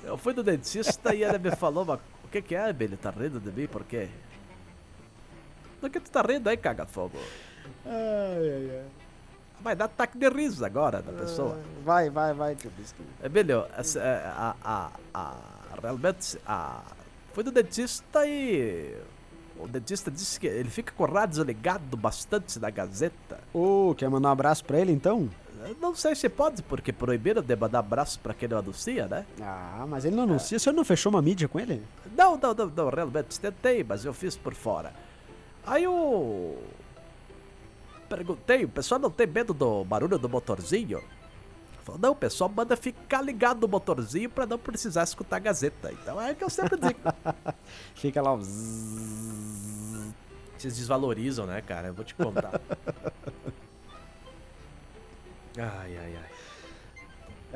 Eu 0.02 0.18
fui 0.18 0.34
do 0.34 0.42
dentista 0.42 1.14
e 1.14 1.22
ele 1.22 1.38
me 1.38 1.54
falou, 1.54 1.84
uma... 1.84 2.00
o 2.24 2.28
que 2.28 2.42
que 2.42 2.56
é, 2.56 2.70
Emílio? 2.70 2.96
Tá 2.96 3.10
rindo 3.10 3.38
de 3.38 3.52
mim? 3.52 3.68
Por 3.68 3.84
quê? 3.84 4.08
Do 5.80 5.88
que 5.88 6.00
tu 6.00 6.10
tá 6.10 6.22
rindo 6.22 6.48
aí, 6.48 6.56
caga-fogo? 6.56 7.18
Ai, 7.84 8.50
ai, 8.50 8.70
ai. 8.78 9.05
Vai 9.66 9.74
dar 9.74 9.86
ataque 9.86 10.16
de 10.16 10.28
riso 10.28 10.64
agora 10.64 11.02
da 11.02 11.10
pessoa. 11.10 11.58
Vai, 11.84 12.08
vai, 12.08 12.32
vai, 12.32 12.54
tio 12.54 12.70
Pisquinha. 12.70 13.08
Emílio, 13.20 13.66
essa, 13.76 13.98
é, 13.98 14.24
a, 14.24 14.54
a, 14.62 14.90
a, 15.12 15.34
realmente, 15.82 16.38
a, 16.46 16.82
fui 17.34 17.42
do 17.42 17.50
dentista 17.50 18.24
e 18.28 18.94
o 19.58 19.66
dentista 19.66 20.08
disse 20.08 20.38
que 20.38 20.46
ele 20.46 20.70
fica 20.70 20.92
com 20.92 21.02
o 21.02 21.06
rádio 21.12 21.42
ligado 21.42 21.96
bastante 21.96 22.60
na 22.60 22.70
Gazeta. 22.70 23.40
Ô, 23.52 23.92
quer 23.98 24.08
mandar 24.08 24.28
um 24.28 24.32
abraço 24.32 24.64
pra 24.64 24.78
ele 24.78 24.92
então? 24.92 25.28
Não 25.80 25.96
sei 25.96 26.14
se 26.14 26.28
pode, 26.28 26.62
porque 26.62 26.92
proibiram 26.92 27.42
de 27.42 27.56
mandar 27.56 27.80
abraço 27.80 28.20
pra 28.20 28.32
quem 28.32 28.48
não 28.48 28.58
anuncia, 28.58 29.08
né? 29.08 29.26
Ah, 29.42 29.84
mas 29.88 30.04
ele 30.04 30.14
não 30.14 30.22
anuncia. 30.22 30.58
O 30.58 30.60
senhor 30.60 30.76
não 30.76 30.84
fechou 30.84 31.10
uma 31.10 31.20
mídia 31.20 31.48
com 31.48 31.58
ele? 31.58 31.82
Não, 32.16 32.36
não, 32.36 32.54
não, 32.54 32.66
não, 32.66 32.88
realmente 32.88 33.40
tentei, 33.40 33.82
mas 33.82 34.04
eu 34.04 34.14
fiz 34.14 34.36
por 34.36 34.54
fora. 34.54 34.92
Aí 35.66 35.82
eu. 35.82 36.56
Perguntei, 38.08 38.64
o 38.64 38.68
pessoal 38.68 39.00
não 39.00 39.10
tem 39.10 39.26
medo 39.26 39.52
do 39.52 39.84
barulho 39.84 40.18
do 40.18 40.28
motorzinho? 40.28 41.02
Falou, 41.84 42.00
não, 42.00 42.12
o 42.12 42.16
pessoal 42.16 42.50
manda 42.50 42.76
ficar 42.76 43.22
ligado 43.22 43.60
no 43.60 43.68
motorzinho 43.68 44.28
pra 44.28 44.44
não 44.44 44.58
precisar 44.58 45.04
escutar 45.04 45.36
a 45.36 45.38
Gazeta. 45.38 45.92
Então 45.92 46.20
é 46.20 46.32
o 46.32 46.36
que 46.36 46.42
eu 46.42 46.50
sempre 46.50 46.76
digo. 46.80 46.98
Fica 47.94 48.20
lá 48.20 48.36
zzz. 48.38 50.14
Vocês 50.58 50.76
desvalorizam, 50.78 51.46
né, 51.46 51.60
cara? 51.60 51.88
Eu 51.88 51.94
vou 51.94 52.04
te 52.04 52.14
contar. 52.14 52.60
Ai, 55.58 55.96
ai, 55.96 56.16
ai. 56.16 56.35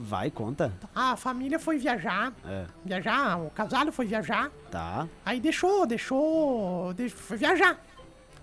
Vai, 0.00 0.30
conta. 0.30 0.72
A 0.94 1.14
família 1.14 1.58
foi 1.58 1.76
viajar. 1.76 2.32
É, 2.44 2.64
Viajar, 2.84 3.38
o 3.38 3.50
casal 3.50 3.92
foi 3.92 4.06
viajar. 4.06 4.50
tá. 4.70 5.06
Aí 5.26 5.40
deixou, 5.40 5.86
deixou, 5.86 6.94
deixou, 6.94 7.18
foi 7.18 7.36
viajar. 7.36 7.78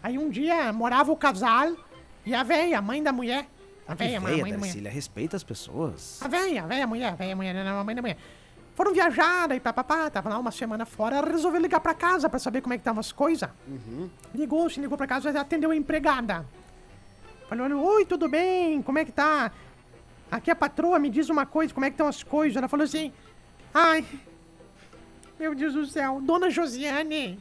Aí 0.03 0.17
um 0.17 0.29
dia 0.29 0.71
morava 0.71 1.11
o 1.11 1.15
casal 1.17 1.75
e 2.25 2.35
a 2.35 2.43
véia, 2.43 2.77
a 2.77 2.81
mãe 2.81 3.01
da 3.01 3.11
mulher. 3.11 3.47
A 3.87 3.95
véia, 3.95 4.17
a 4.19 4.21
mãe 4.21 4.37
da 4.51 4.57
mulher. 4.57 4.91
Respeita 4.93 5.35
as 5.35 5.43
pessoas. 5.43 6.21
A 6.21 6.27
véia, 6.27 6.63
a 6.63 6.67
véia, 6.67 6.83
a 6.83 6.87
mulher, 6.87 7.11
a 7.13 7.15
véia, 7.15 7.33
a 7.33 7.35
mulher, 7.35 7.55
a 7.67 7.83
mãe 7.83 7.95
da 7.95 8.01
mulher. 8.01 8.17
Foram 8.75 8.91
viajar, 8.91 9.51
aí 9.51 9.59
papapá, 9.59 10.09
tava 10.09 10.29
lá 10.29 10.39
uma 10.39 10.51
semana 10.51 10.83
fora, 10.85 11.21
resolveu 11.21 11.61
ligar 11.61 11.79
pra 11.79 11.93
casa 11.93 12.27
pra 12.27 12.39
saber 12.39 12.61
como 12.61 12.73
é 12.73 12.77
que 12.77 12.81
estavam 12.81 12.99
as 12.99 13.11
coisas. 13.11 13.47
Ligou, 14.33 14.67
se 14.69 14.79
ligou 14.79 14.97
pra 14.97 15.05
casa, 15.05 15.29
atendeu 15.39 15.69
a 15.69 15.75
empregada. 15.75 16.45
Falou, 17.47 17.85
oi, 17.93 18.05
tudo 18.05 18.27
bem? 18.27 18.81
Como 18.81 18.97
é 18.97 19.05
que 19.05 19.11
tá? 19.11 19.51
Aqui 20.31 20.49
a 20.49 20.55
patroa 20.55 20.97
me 20.97 21.09
diz 21.09 21.29
uma 21.29 21.45
coisa, 21.45 21.71
como 21.71 21.85
é 21.85 21.89
que 21.89 21.93
estão 21.93 22.07
as 22.07 22.23
coisas? 22.23 22.57
Ela 22.57 22.67
falou 22.67 22.83
assim, 22.83 23.13
ai, 23.71 24.03
meu 25.39 25.53
Deus 25.53 25.75
do 25.75 25.85
céu, 25.85 26.19
dona 26.19 26.49
Josiane, 26.49 27.39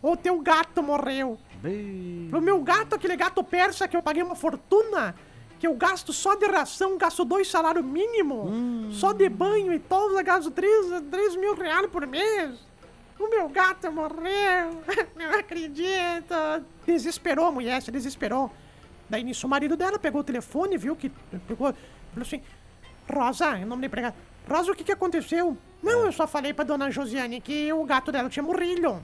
o 0.00 0.16
teu 0.16 0.40
gato 0.40 0.82
morreu. 0.82 1.38
Bem... 1.56 2.28
Pro 2.30 2.40
meu 2.40 2.62
gato, 2.62 2.94
aquele 2.94 3.16
gato 3.16 3.44
persa 3.44 3.86
que 3.86 3.94
eu 3.94 4.02
paguei 4.02 4.22
uma 4.22 4.34
fortuna, 4.34 5.14
que 5.64 5.68
eu 5.68 5.74
gasto 5.74 6.12
só 6.12 6.34
de 6.34 6.44
ração, 6.44 6.98
gasto 6.98 7.24
dois 7.24 7.50
salários 7.50 7.82
mínimo, 7.82 8.90
só 8.92 9.14
de 9.14 9.26
banho 9.30 9.72
e 9.72 9.78
todos, 9.78 10.14
eu 10.14 10.22
gasto 10.22 10.50
três, 10.50 10.86
três 11.10 11.34
mil 11.36 11.54
reais 11.54 11.86
por 11.86 12.06
mês. 12.06 12.60
O 13.18 13.30
meu 13.30 13.48
gato 13.48 13.90
morreu, 13.90 14.82
não 15.16 15.38
acredito. 15.38 16.34
Desesperou 16.84 17.46
a 17.46 17.50
mulher, 17.50 17.80
se 17.80 17.90
desesperou. 17.90 18.50
Daí 19.08 19.24
nisso 19.24 19.46
o 19.46 19.50
marido 19.50 19.74
dela 19.74 19.98
pegou 19.98 20.20
o 20.20 20.24
telefone, 20.24 20.76
viu 20.76 20.94
que 20.94 21.08
pegou, 21.48 21.72
falou 21.72 21.76
assim, 22.18 22.42
Rosa, 23.10 23.56
em 23.56 23.64
nome 23.64 23.80
da 23.80 23.86
empregada, 23.86 24.16
Rosa, 24.46 24.70
o 24.70 24.74
que 24.74 24.84
que 24.84 24.92
aconteceu? 24.92 25.56
Não, 25.82 26.04
eu 26.04 26.12
só 26.12 26.26
falei 26.26 26.52
pra 26.52 26.66
dona 26.66 26.90
Josiane 26.90 27.40
que 27.40 27.72
o 27.72 27.84
gato 27.84 28.12
dela 28.12 28.28
tinha 28.28 28.42
morrido. 28.42 29.02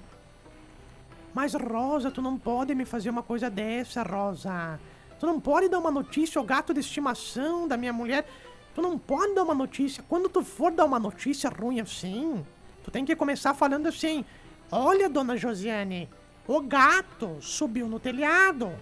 Mas, 1.33 1.55
Rosa, 1.55 2.11
tu 2.11 2.21
não 2.21 2.37
pode 2.37 2.75
me 2.75 2.85
fazer 2.85 3.09
uma 3.09 3.23
coisa 3.23 3.49
dessa, 3.49 4.03
Rosa. 4.03 4.79
Tu 5.21 5.27
não 5.27 5.39
pode 5.39 5.69
dar 5.69 5.79
uma 5.79 5.91
notícia 5.91 6.39
ao 6.39 6.45
gato 6.45 6.73
de 6.73 6.81
estimação 6.81 7.69
da 7.69 7.77
minha 7.77 7.93
mulher. 7.93 8.27
Tu 8.75 8.81
não 8.81 8.99
pode 8.99 9.35
dar 9.35 9.43
uma 9.45 9.55
notícia. 9.55 10.03
Quando 10.09 10.29
tu 10.29 10.43
for 10.43 10.73
dar 10.73 10.87
uma 10.87 10.99
notícia 10.99 11.51
ruim 11.51 11.79
assim, 11.81 12.45
tu 12.83 12.91
tem 12.91 13.05
que 13.05 13.15
começar 13.15 13.53
falando 13.53 13.87
assim: 13.87 14.25
Olha, 14.73 15.11
dona 15.11 15.37
Josiane, 15.37 16.09
o 16.49 16.61
gato 16.63 17.37
subiu 17.41 17.87
no 17.87 18.01
telhado. 18.01 18.73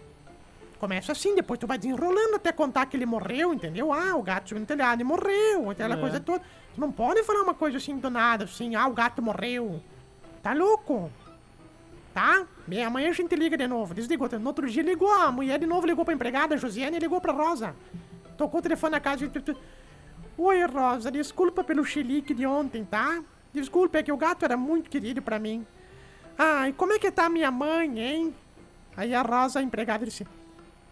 Começa 0.79 1.11
assim, 1.11 1.35
depois 1.35 1.59
tu 1.59 1.67
vai 1.67 1.77
desenrolando 1.77 2.37
até 2.37 2.53
contar 2.53 2.87
que 2.87 2.97
ele 2.97 3.05
morreu, 3.05 3.53
entendeu? 3.53 3.93
Ah, 3.93 4.15
o 4.15 4.23
gato 4.23 4.51
subiu 4.51 4.61
no 4.61 4.67
telhado 4.67 5.01
e 5.01 5.05
morreu, 5.05 5.71
aquela 5.71 5.97
É. 5.97 6.01
coisa 6.01 6.21
toda. 6.21 6.41
Tu 6.73 6.81
não 6.81 6.93
pode 6.93 7.25
falar 7.25 7.43
uma 7.43 7.55
coisa 7.55 7.79
assim 7.79 7.99
do 7.99 8.09
nada, 8.09 8.45
assim, 8.45 8.77
ah, 8.77 8.87
o 8.87 8.93
gato 8.93 9.21
morreu. 9.21 9.83
Tá 10.41 10.53
louco? 10.55 11.11
Tá? 12.15 12.47
Bem, 12.67 12.85
amanhã 12.85 13.11
a 13.11 13.13
gente 13.13 13.35
liga 13.37 13.57
de 13.57 13.67
novo. 13.67 13.95
Desligou. 13.95 14.29
No 14.39 14.47
outro 14.49 14.69
dia 14.69 14.83
ligou, 14.83 15.13
a 15.13 15.31
mulher 15.31 15.59
de 15.59 15.67
novo 15.67 15.87
ligou 15.87 16.05
pra 16.05 16.15
empregada, 16.15 16.55
a 16.55 16.59
Josiane, 16.59 16.99
ligou 16.99 17.21
pra 17.21 17.33
Rosa. 17.33 17.77
Tocou 18.37 18.61
o 18.61 18.63
telefone 18.63 18.93
na 18.93 19.01
casa 19.01 19.31
Oi, 20.37 20.65
Rosa, 20.65 21.11
desculpa 21.11 21.65
pelo 21.65 21.85
chilique 21.85 22.33
de 22.33 22.47
ontem, 22.47 22.85
tá? 22.85 23.23
Desculpa, 23.53 23.99
é 23.99 24.03
que 24.03 24.13
o 24.13 24.17
gato 24.17 24.45
era 24.45 24.57
muito 24.57 24.89
querido 24.89 25.21
pra 25.21 25.39
mim. 25.39 25.67
E 26.69 26.73
como 26.75 26.93
é 26.93 26.99
que 26.99 27.11
tá 27.11 27.29
minha 27.29 27.51
mãe, 27.51 27.99
hein? 27.99 28.35
Aí 28.97 29.15
a 29.15 29.23
Rosa, 29.23 29.59
a 29.59 29.63
empregada, 29.63 30.05
disse... 30.05 30.27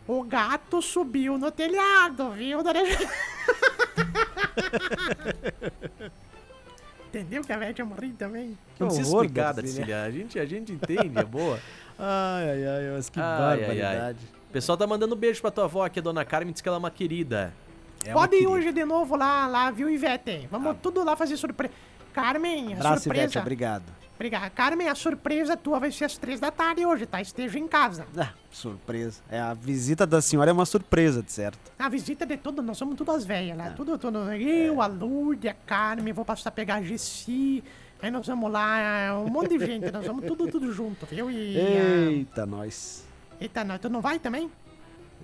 O 0.09 0.23
gato 0.23 0.81
subiu 0.81 1.37
no 1.37 1.51
telhado, 1.51 2.31
viu, 2.31 2.63
dona... 2.63 2.81
Entendeu 7.17 7.43
que 7.43 7.53
a 7.53 7.57
velha 7.57 7.73
tinha 7.73 7.85
morrido 7.85 8.15
também? 8.17 8.59
Não 8.79 8.89
precisa 8.89 9.09
explicar, 9.09 9.55
Darcília. 9.55 10.03
A 10.03 10.11
gente, 10.11 10.39
a 10.39 10.45
gente 10.45 10.71
entende, 10.73 11.19
é 11.19 11.25
boa. 11.25 11.59
Ai, 11.99 12.51
ai, 12.51 12.67
ai, 12.67 12.93
mas 12.95 13.09
que 13.09 13.19
Ai, 13.19 13.25
ai, 13.25 13.41
ai. 13.41 13.57
barbaridade. 13.57 14.19
O 14.51 14.53
pessoal 14.53 14.77
tá 14.77 14.87
mandando 14.87 15.15
um 15.15 15.19
beijo 15.19 15.41
pra 15.41 15.51
tua 15.51 15.65
avó 15.65 15.83
aqui, 15.83 15.99
a 15.99 16.03
dona 16.03 16.27
Carmen, 16.27 16.53
diz 16.53 16.61
que 16.61 16.69
ela 16.69 16.77
é 16.77 16.79
uma 16.79 16.91
querida. 16.91 17.55
É 18.05 18.11
uma 18.11 18.21
Pode 18.21 18.37
ir 18.37 18.47
hoje 18.47 18.71
de 18.71 18.85
novo 18.85 19.17
lá, 19.17 19.47
lá, 19.47 19.71
viu, 19.71 19.89
Ivete? 19.89 20.47
Vamos 20.51 20.77
tudo 20.83 21.03
lá 21.03 21.17
fazer 21.17 21.39
surpresa. 21.39 21.73
Carmen, 22.13 22.75
Abraço, 22.75 23.05
surpresa. 23.05 23.25
Ivete, 23.25 23.39
obrigado. 23.39 23.85
Obrigado. 24.17 24.51
Carmen, 24.53 24.89
a 24.89 24.95
surpresa 24.95 25.57
tua 25.57 25.79
vai 25.79 25.93
ser 25.93 26.07
às 26.07 26.17
três 26.17 26.41
da 26.41 26.51
tarde 26.51 26.85
hoje, 26.85 27.05
tá? 27.05 27.21
Esteja 27.21 27.59
em 27.59 27.69
casa. 27.69 28.07
Ah, 28.17 28.33
surpresa. 28.51 29.21
É, 29.31 29.39
a 29.39 29.53
visita 29.53 30.07
da 30.07 30.23
senhora 30.23 30.51
é 30.51 30.53
uma 30.55 30.65
surpresa, 30.65 31.23
de 31.23 31.31
certo. 31.31 31.59
A 31.79 31.89
visita 31.89 32.25
de 32.25 32.39
tudo, 32.39 32.63
nós 32.63 32.79
somos 32.79 32.97
tudo 32.97 33.13
as 33.13 33.27
velhas 33.27 33.57
lá. 33.57 33.71
Tudo, 33.71 33.99
tudo. 33.99 34.33
Eu, 34.33 34.81
a 34.81 34.87
Lourdes, 34.87 35.51
a 35.51 35.55
Carmen, 35.55 36.15
vou 36.15 36.25
passar 36.25 36.49
a 36.49 36.53
pegar 36.53 36.77
a 36.77 36.83
Gessi. 36.83 37.63
Aí 38.01 38.11
nós 38.11 38.27
vamos 38.27 38.51
lá, 38.51 39.23
um 39.27 39.31
monte 39.31 39.59
de 39.59 39.67
gente, 39.67 39.91
nós 39.91 40.07
vamos 40.07 40.25
tudo, 40.27 40.49
tudo 40.49 40.73
junto, 40.73 41.07
viu? 41.07 41.31
E. 41.31 41.57
ah, 41.59 42.11
Eita, 42.11 42.47
nós. 42.47 43.07
Eita, 43.41 43.65
não, 43.65 43.79
tu 43.79 43.89
não 43.91 44.01
vai 44.01 44.19
também? 44.19 44.51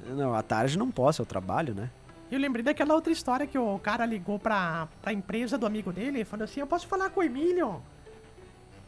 Não, 0.06 0.34
à 0.34 0.42
tarde 0.42 0.78
não 0.78 0.90
posso, 0.90 1.22
eu 1.22 1.26
trabalho, 1.26 1.74
né? 1.74 1.90
Eu 2.30 2.38
lembrei 2.38 2.62
daquela 2.62 2.94
outra 2.94 3.12
história 3.12 3.46
que 3.46 3.58
o 3.58 3.78
cara 3.78 4.06
ligou 4.06 4.38
pra, 4.38 4.88
pra 5.02 5.12
empresa 5.12 5.58
do 5.58 5.66
amigo 5.66 5.92
dele 5.92 6.20
e 6.20 6.24
falou 6.24 6.44
assim: 6.44 6.60
Eu 6.60 6.66
posso 6.66 6.86
falar 6.86 7.10
com 7.10 7.20
o 7.20 7.22
Emílio? 7.22 7.82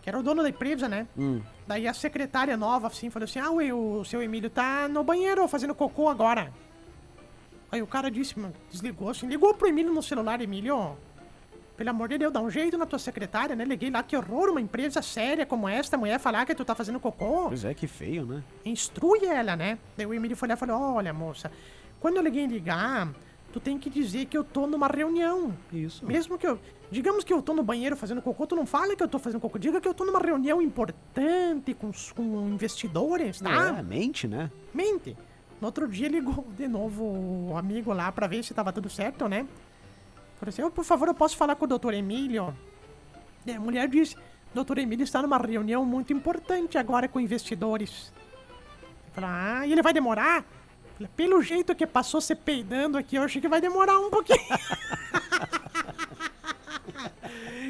Que 0.04 0.10
era 0.10 0.20
o 0.20 0.22
dono 0.22 0.42
da 0.42 0.50
empresa, 0.50 0.86
né? 0.86 1.06
Hum. 1.16 1.40
Daí 1.66 1.88
a 1.88 1.94
secretária 1.94 2.58
nova, 2.58 2.88
assim, 2.88 3.08
falou 3.08 3.24
assim: 3.24 3.38
Ah, 3.38 3.50
ué, 3.50 3.72
o 3.72 4.04
seu 4.04 4.22
Emílio 4.22 4.50
tá 4.50 4.86
no 4.86 5.02
banheiro 5.02 5.48
fazendo 5.48 5.74
cocô 5.74 6.10
agora. 6.10 6.52
Aí 7.72 7.80
o 7.80 7.86
cara 7.86 8.10
disse, 8.10 8.38
mano, 8.38 8.54
desligou 8.70 9.08
assim, 9.08 9.26
ligou 9.26 9.54
pro 9.54 9.66
Emílio 9.66 9.92
no 9.92 10.02
celular, 10.02 10.40
Emílio. 10.42 10.94
Pelo 11.74 11.90
amor 11.90 12.08
de 12.08 12.18
Deus, 12.18 12.32
dá 12.32 12.40
um 12.40 12.50
jeito 12.50 12.76
na 12.76 12.84
tua 12.84 12.98
secretária, 12.98 13.56
né? 13.56 13.64
Liguei 13.64 13.90
lá, 13.90 14.02
que 14.02 14.14
horror, 14.14 14.50
uma 14.50 14.60
empresa 14.60 15.00
séria 15.00 15.46
como 15.46 15.66
esta, 15.66 15.96
mulher 15.96 16.20
falar 16.20 16.44
que 16.44 16.54
tu 16.54 16.66
tá 16.66 16.74
fazendo 16.74 17.00
cocô. 17.00 17.48
Pois 17.48 17.64
é, 17.64 17.72
que 17.72 17.86
feio, 17.86 18.26
né? 18.26 18.44
Instrui 18.64 19.24
ela, 19.24 19.56
né? 19.56 19.78
Daí 19.96 20.06
o 20.06 20.12
Emílio 20.12 20.36
foi 20.36 20.46
lá 20.46 20.54
e 20.54 20.56
falou: 20.58 20.78
Olha, 20.96 21.14
moça, 21.14 21.50
quando 21.98 22.18
eu 22.18 22.22
liguei 22.22 22.46
ligar, 22.46 23.08
tu 23.54 23.60
tem 23.60 23.78
que 23.78 23.88
dizer 23.88 24.26
que 24.26 24.36
eu 24.36 24.42
tô 24.42 24.66
numa 24.66 24.88
reunião. 24.88 25.56
Isso. 25.72 26.04
Mesmo 26.04 26.36
que 26.36 26.44
eu. 26.44 26.58
Digamos 26.90 27.22
que 27.22 27.32
eu 27.32 27.40
tô 27.40 27.54
no 27.54 27.62
banheiro 27.62 27.96
fazendo 27.96 28.20
cocô, 28.20 28.48
tu 28.48 28.56
não 28.56 28.66
fala 28.66 28.96
que 28.96 29.02
eu 29.02 29.06
tô 29.06 29.16
fazendo 29.16 29.40
cocô. 29.40 29.60
Diga 29.60 29.80
que 29.80 29.86
eu 29.86 29.94
tô 29.94 30.04
numa 30.04 30.18
reunião 30.18 30.60
importante 30.60 31.72
com, 31.72 31.92
com 32.16 32.48
investidores, 32.48 33.40
tá? 33.40 33.76
É, 33.78 33.82
mente, 33.82 34.26
né? 34.26 34.50
Mente. 34.74 35.16
No 35.60 35.68
outro 35.68 35.86
dia 35.86 36.08
ligou 36.08 36.44
de 36.56 36.66
novo 36.66 37.04
o 37.52 37.56
amigo 37.56 37.92
lá 37.92 38.10
pra 38.10 38.26
ver 38.26 38.42
se 38.42 38.52
tava 38.52 38.72
tudo 38.72 38.90
certo, 38.90 39.28
né? 39.28 39.46
Falou 40.40 40.48
assim, 40.48 40.62
"Ô, 40.62 40.70
por 40.70 40.84
favor, 40.84 41.06
eu 41.06 41.14
posso 41.14 41.36
falar 41.36 41.54
com 41.54 41.64
o 41.64 41.68
doutor 41.68 41.94
Emílio? 41.94 42.52
Daí 43.46 43.54
a 43.54 43.60
mulher 43.60 43.86
disse, 43.88 44.16
doutor 44.52 44.78
Emílio 44.78 45.04
está 45.04 45.22
numa 45.22 45.38
reunião 45.38 45.84
muito 45.84 46.12
importante 46.12 46.76
agora 46.76 47.06
com 47.06 47.20
investidores. 47.20 48.12
Falei, 49.12 49.30
ah, 49.32 49.64
e 49.64 49.70
ele 49.70 49.80
vai 49.82 49.92
demorar? 49.92 50.44
Pelo 51.16 51.42
jeito 51.42 51.74
que 51.74 51.86
passou 51.86 52.20
se 52.20 52.34
peidando 52.34 52.96
aqui, 52.96 53.16
eu 53.16 53.22
achei 53.22 53.40
que 53.40 53.48
vai 53.48 53.60
demorar 53.60 53.98
um 53.98 54.10
pouquinho. 54.10 54.38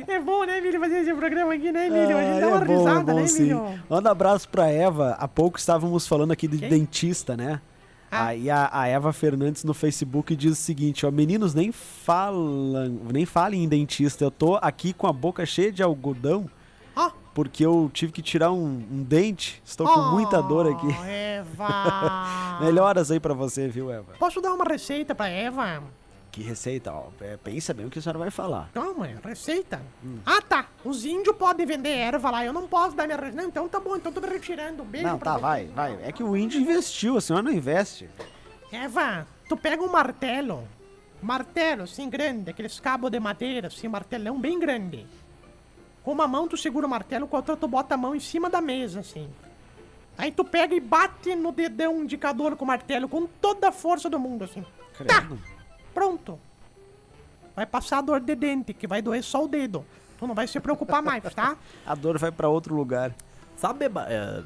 é 0.06 0.20
bom, 0.20 0.44
né, 0.44 0.58
Emílio, 0.58 0.80
fazer 0.80 0.98
esse 1.00 1.14
programa 1.14 1.54
aqui, 1.54 1.72
né, 1.72 1.87
Emílio? 1.87 2.16
A 2.16 2.22
gente 2.22 2.40
dá 2.40 2.46
Ah, 2.46 2.50
uma 2.50 2.62
é 2.62 2.66
bom, 2.66 2.78
risada, 2.78 3.12
é 3.12 3.14
bom, 3.14 3.20
né, 3.20 3.26
sim. 3.26 3.50
Emílio? 3.50 3.80
Manda 3.88 4.08
um 4.08 4.12
abraço 4.12 4.48
pra 4.48 4.68
Eva. 4.70 5.16
Há 5.18 5.26
pouco 5.28 5.58
estávamos 5.58 6.06
falando 6.06 6.32
aqui 6.32 6.46
de 6.46 6.58
Quem? 6.58 6.68
dentista, 6.68 7.37
né? 7.37 7.60
Ah. 8.10 8.26
Aí 8.26 8.50
a, 8.50 8.68
a 8.72 8.87
Eva 8.87 9.12
Fernandes 9.12 9.64
no 9.64 9.74
Facebook 9.74 10.37
diz 10.37 10.52
o 10.52 10.56
seguinte, 10.56 11.04
ó, 11.06 11.10
meninos, 11.10 11.54
nem 11.54 11.72
falam, 11.72 13.00
nem 13.12 13.24
falem 13.26 13.64
em 13.64 13.68
dentista. 13.68 14.24
Eu 14.24 14.30
tô 14.30 14.56
aqui 14.60 14.92
com 14.92 15.06
a 15.06 15.12
boca 15.12 15.44
cheia 15.46 15.72
de 15.72 15.82
algodão 15.82 16.48
porque 17.35 17.66
eu 17.66 17.90
tive 17.92 18.12
que 18.12 18.23
tirar 18.23 18.53
um, 18.53 18.64
um 18.90 19.03
dente. 19.03 19.61
Estou 19.64 19.87
com 19.87 20.01
muita 20.12 20.40
dor 20.40 20.66
aqui. 20.73 20.87
Oh, 20.87 21.05
Eva! 21.05 22.59
Melhoras 22.62 23.11
aí 23.11 23.18
pra 23.20 23.35
você, 23.35 23.68
viu, 23.68 23.90
Eva? 23.90 24.14
Posso 24.18 24.40
dar 24.40 24.53
uma 24.55 24.64
receita 24.64 25.14
pra 25.14 25.29
Eva? 25.29 25.83
Que 26.31 26.42
receita, 26.42 26.92
ó. 26.92 27.09
é, 27.20 27.37
Pensa 27.37 27.73
bem 27.73 27.87
o 27.87 27.90
que 27.90 27.99
a 27.99 28.03
senhora 28.03 28.18
vai 28.18 28.31
falar. 28.31 28.68
Calma, 28.75 29.07
é 29.09 29.16
receita? 29.25 29.81
Hum. 30.05 30.18
Ah, 30.27 30.40
tá. 30.42 30.66
Os 30.85 31.05
índios 31.05 31.37
podem 31.37 31.64
vender 31.64 31.90
erva 31.90 32.29
lá. 32.31 32.44
Eu 32.44 32.53
não 32.53 32.66
posso 32.66 32.97
dar 32.97 33.07
minha 33.07 33.16
receita. 33.16 33.40
Não, 33.40 33.49
então 33.49 33.68
tá 33.68 33.79
bom. 33.79 33.94
Então 33.94 34.11
tô 34.12 34.20
me 34.20 34.27
retirando. 34.29 34.83
Um 34.83 34.87
beijo 34.87 35.07
Não, 35.07 35.18
tá, 35.18 35.35
você. 35.35 35.40
vai, 35.40 35.66
vai. 35.66 35.99
É 36.03 36.11
que 36.11 36.25
o 36.25 36.37
índio 36.37 36.61
investiu, 36.61 37.16
a 37.16 37.20
senhora 37.20 37.42
não 37.44 37.53
investe. 37.53 38.09
Eva, 38.73 39.27
tu 39.49 39.57
pega 39.57 39.81
um 39.83 39.88
martelo. 39.90 40.66
Martelo, 41.23 41.85
assim, 41.85 42.11
grande. 42.11 42.51
Aqueles 42.51 42.81
cabos 42.81 43.11
de 43.12 43.20
madeira, 43.20 43.68
assim, 43.68 43.87
martelão 43.87 44.38
bem 44.40 44.59
grande. 44.59 45.07
Com 46.04 46.12
uma 46.12 46.28
mão 46.28 46.46
tu 46.46 46.56
segura 46.56 46.86
o 46.86 46.90
martelo, 46.90 47.26
com 47.26 47.34
a 47.36 47.40
outra 47.40 47.56
tu 47.56 47.66
bota 47.66 47.94
a 47.94 47.98
mão 47.98 48.14
em 48.14 48.20
cima 48.20 48.48
da 48.50 48.60
mesa, 48.60 49.00
assim. 49.00 49.28
Aí 50.16 50.30
tu 50.30 50.44
pega 50.44 50.74
e 50.74 50.80
bate 50.80 51.34
no 51.34 51.50
dedão 51.50 52.02
indicador 52.04 52.54
com 52.56 52.64
o 52.64 52.68
martelo 52.68 53.08
com 53.08 53.26
toda 53.26 53.68
a 53.68 53.72
força 53.72 54.08
do 54.08 54.18
mundo, 54.18 54.44
assim. 54.44 54.62
Tá, 55.06 55.22
Credo. 55.22 55.38
pronto. 55.92 56.38
Vai 57.56 57.66
passar 57.66 57.98
a 57.98 58.02
dor 58.02 58.20
de 58.20 58.34
dente, 58.34 58.72
que 58.74 58.86
vai 58.86 59.00
doer 59.02 59.22
só 59.24 59.42
o 59.44 59.48
dedo. 59.48 59.84
Tu 60.18 60.26
não 60.26 60.34
vai 60.34 60.46
se 60.46 60.60
preocupar 60.60 61.02
mais, 61.02 61.22
tá? 61.34 61.56
A 61.84 61.94
dor 61.94 62.18
vai 62.18 62.30
pra 62.30 62.48
outro 62.48 62.74
lugar. 62.74 63.12
Sabe. 63.56 63.88
ba- 63.88 64.06
é, 64.08 64.44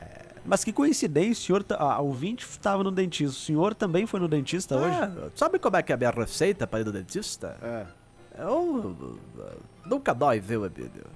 é, 0.00 0.24
Mas 0.44 0.62
que 0.64 0.72
coincidência, 0.72 1.42
o 1.42 1.46
senhor, 1.46 1.62
tá, 1.64 1.76
a 1.80 2.00
ouvinte 2.00 2.44
estava 2.46 2.84
no 2.84 2.90
dentista. 2.90 3.32
O 3.36 3.40
senhor 3.40 3.74
também 3.74 4.06
foi 4.06 4.20
no 4.20 4.28
dentista 4.28 4.76
hoje? 4.76 4.96
Ah, 4.96 5.30
sabe 5.34 5.58
como 5.58 5.76
é 5.76 5.82
que 5.82 5.92
é 5.92 5.94
a 5.94 5.98
minha 5.98 6.10
receita 6.10 6.66
para 6.66 6.80
ir 6.80 6.84
no 6.86 6.92
dentista? 6.92 7.56
É. 7.62 7.86
Eu. 8.36 9.18
Nunca 9.84 10.12
dói, 10.14 10.40
viu, 10.40 10.64
Emílio? 10.66 11.06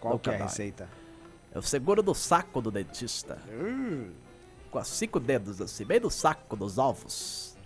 Qual 0.00 0.18
que 0.18 0.28
é 0.28 0.32
a 0.32 0.34
Nunca 0.34 0.44
dói. 0.44 0.48
receita? 0.48 0.88
Eu 1.54 1.62
seguro 1.62 2.02
no 2.02 2.14
saco 2.14 2.60
do 2.60 2.70
dentista. 2.70 3.38
Com 4.70 4.78
os 4.78 4.88
cinco 4.88 5.20
dedos 5.20 5.60
assim, 5.60 5.84
bem 5.84 6.00
no 6.00 6.10
saco 6.10 6.56
dos 6.56 6.78
ovos. 6.78 7.56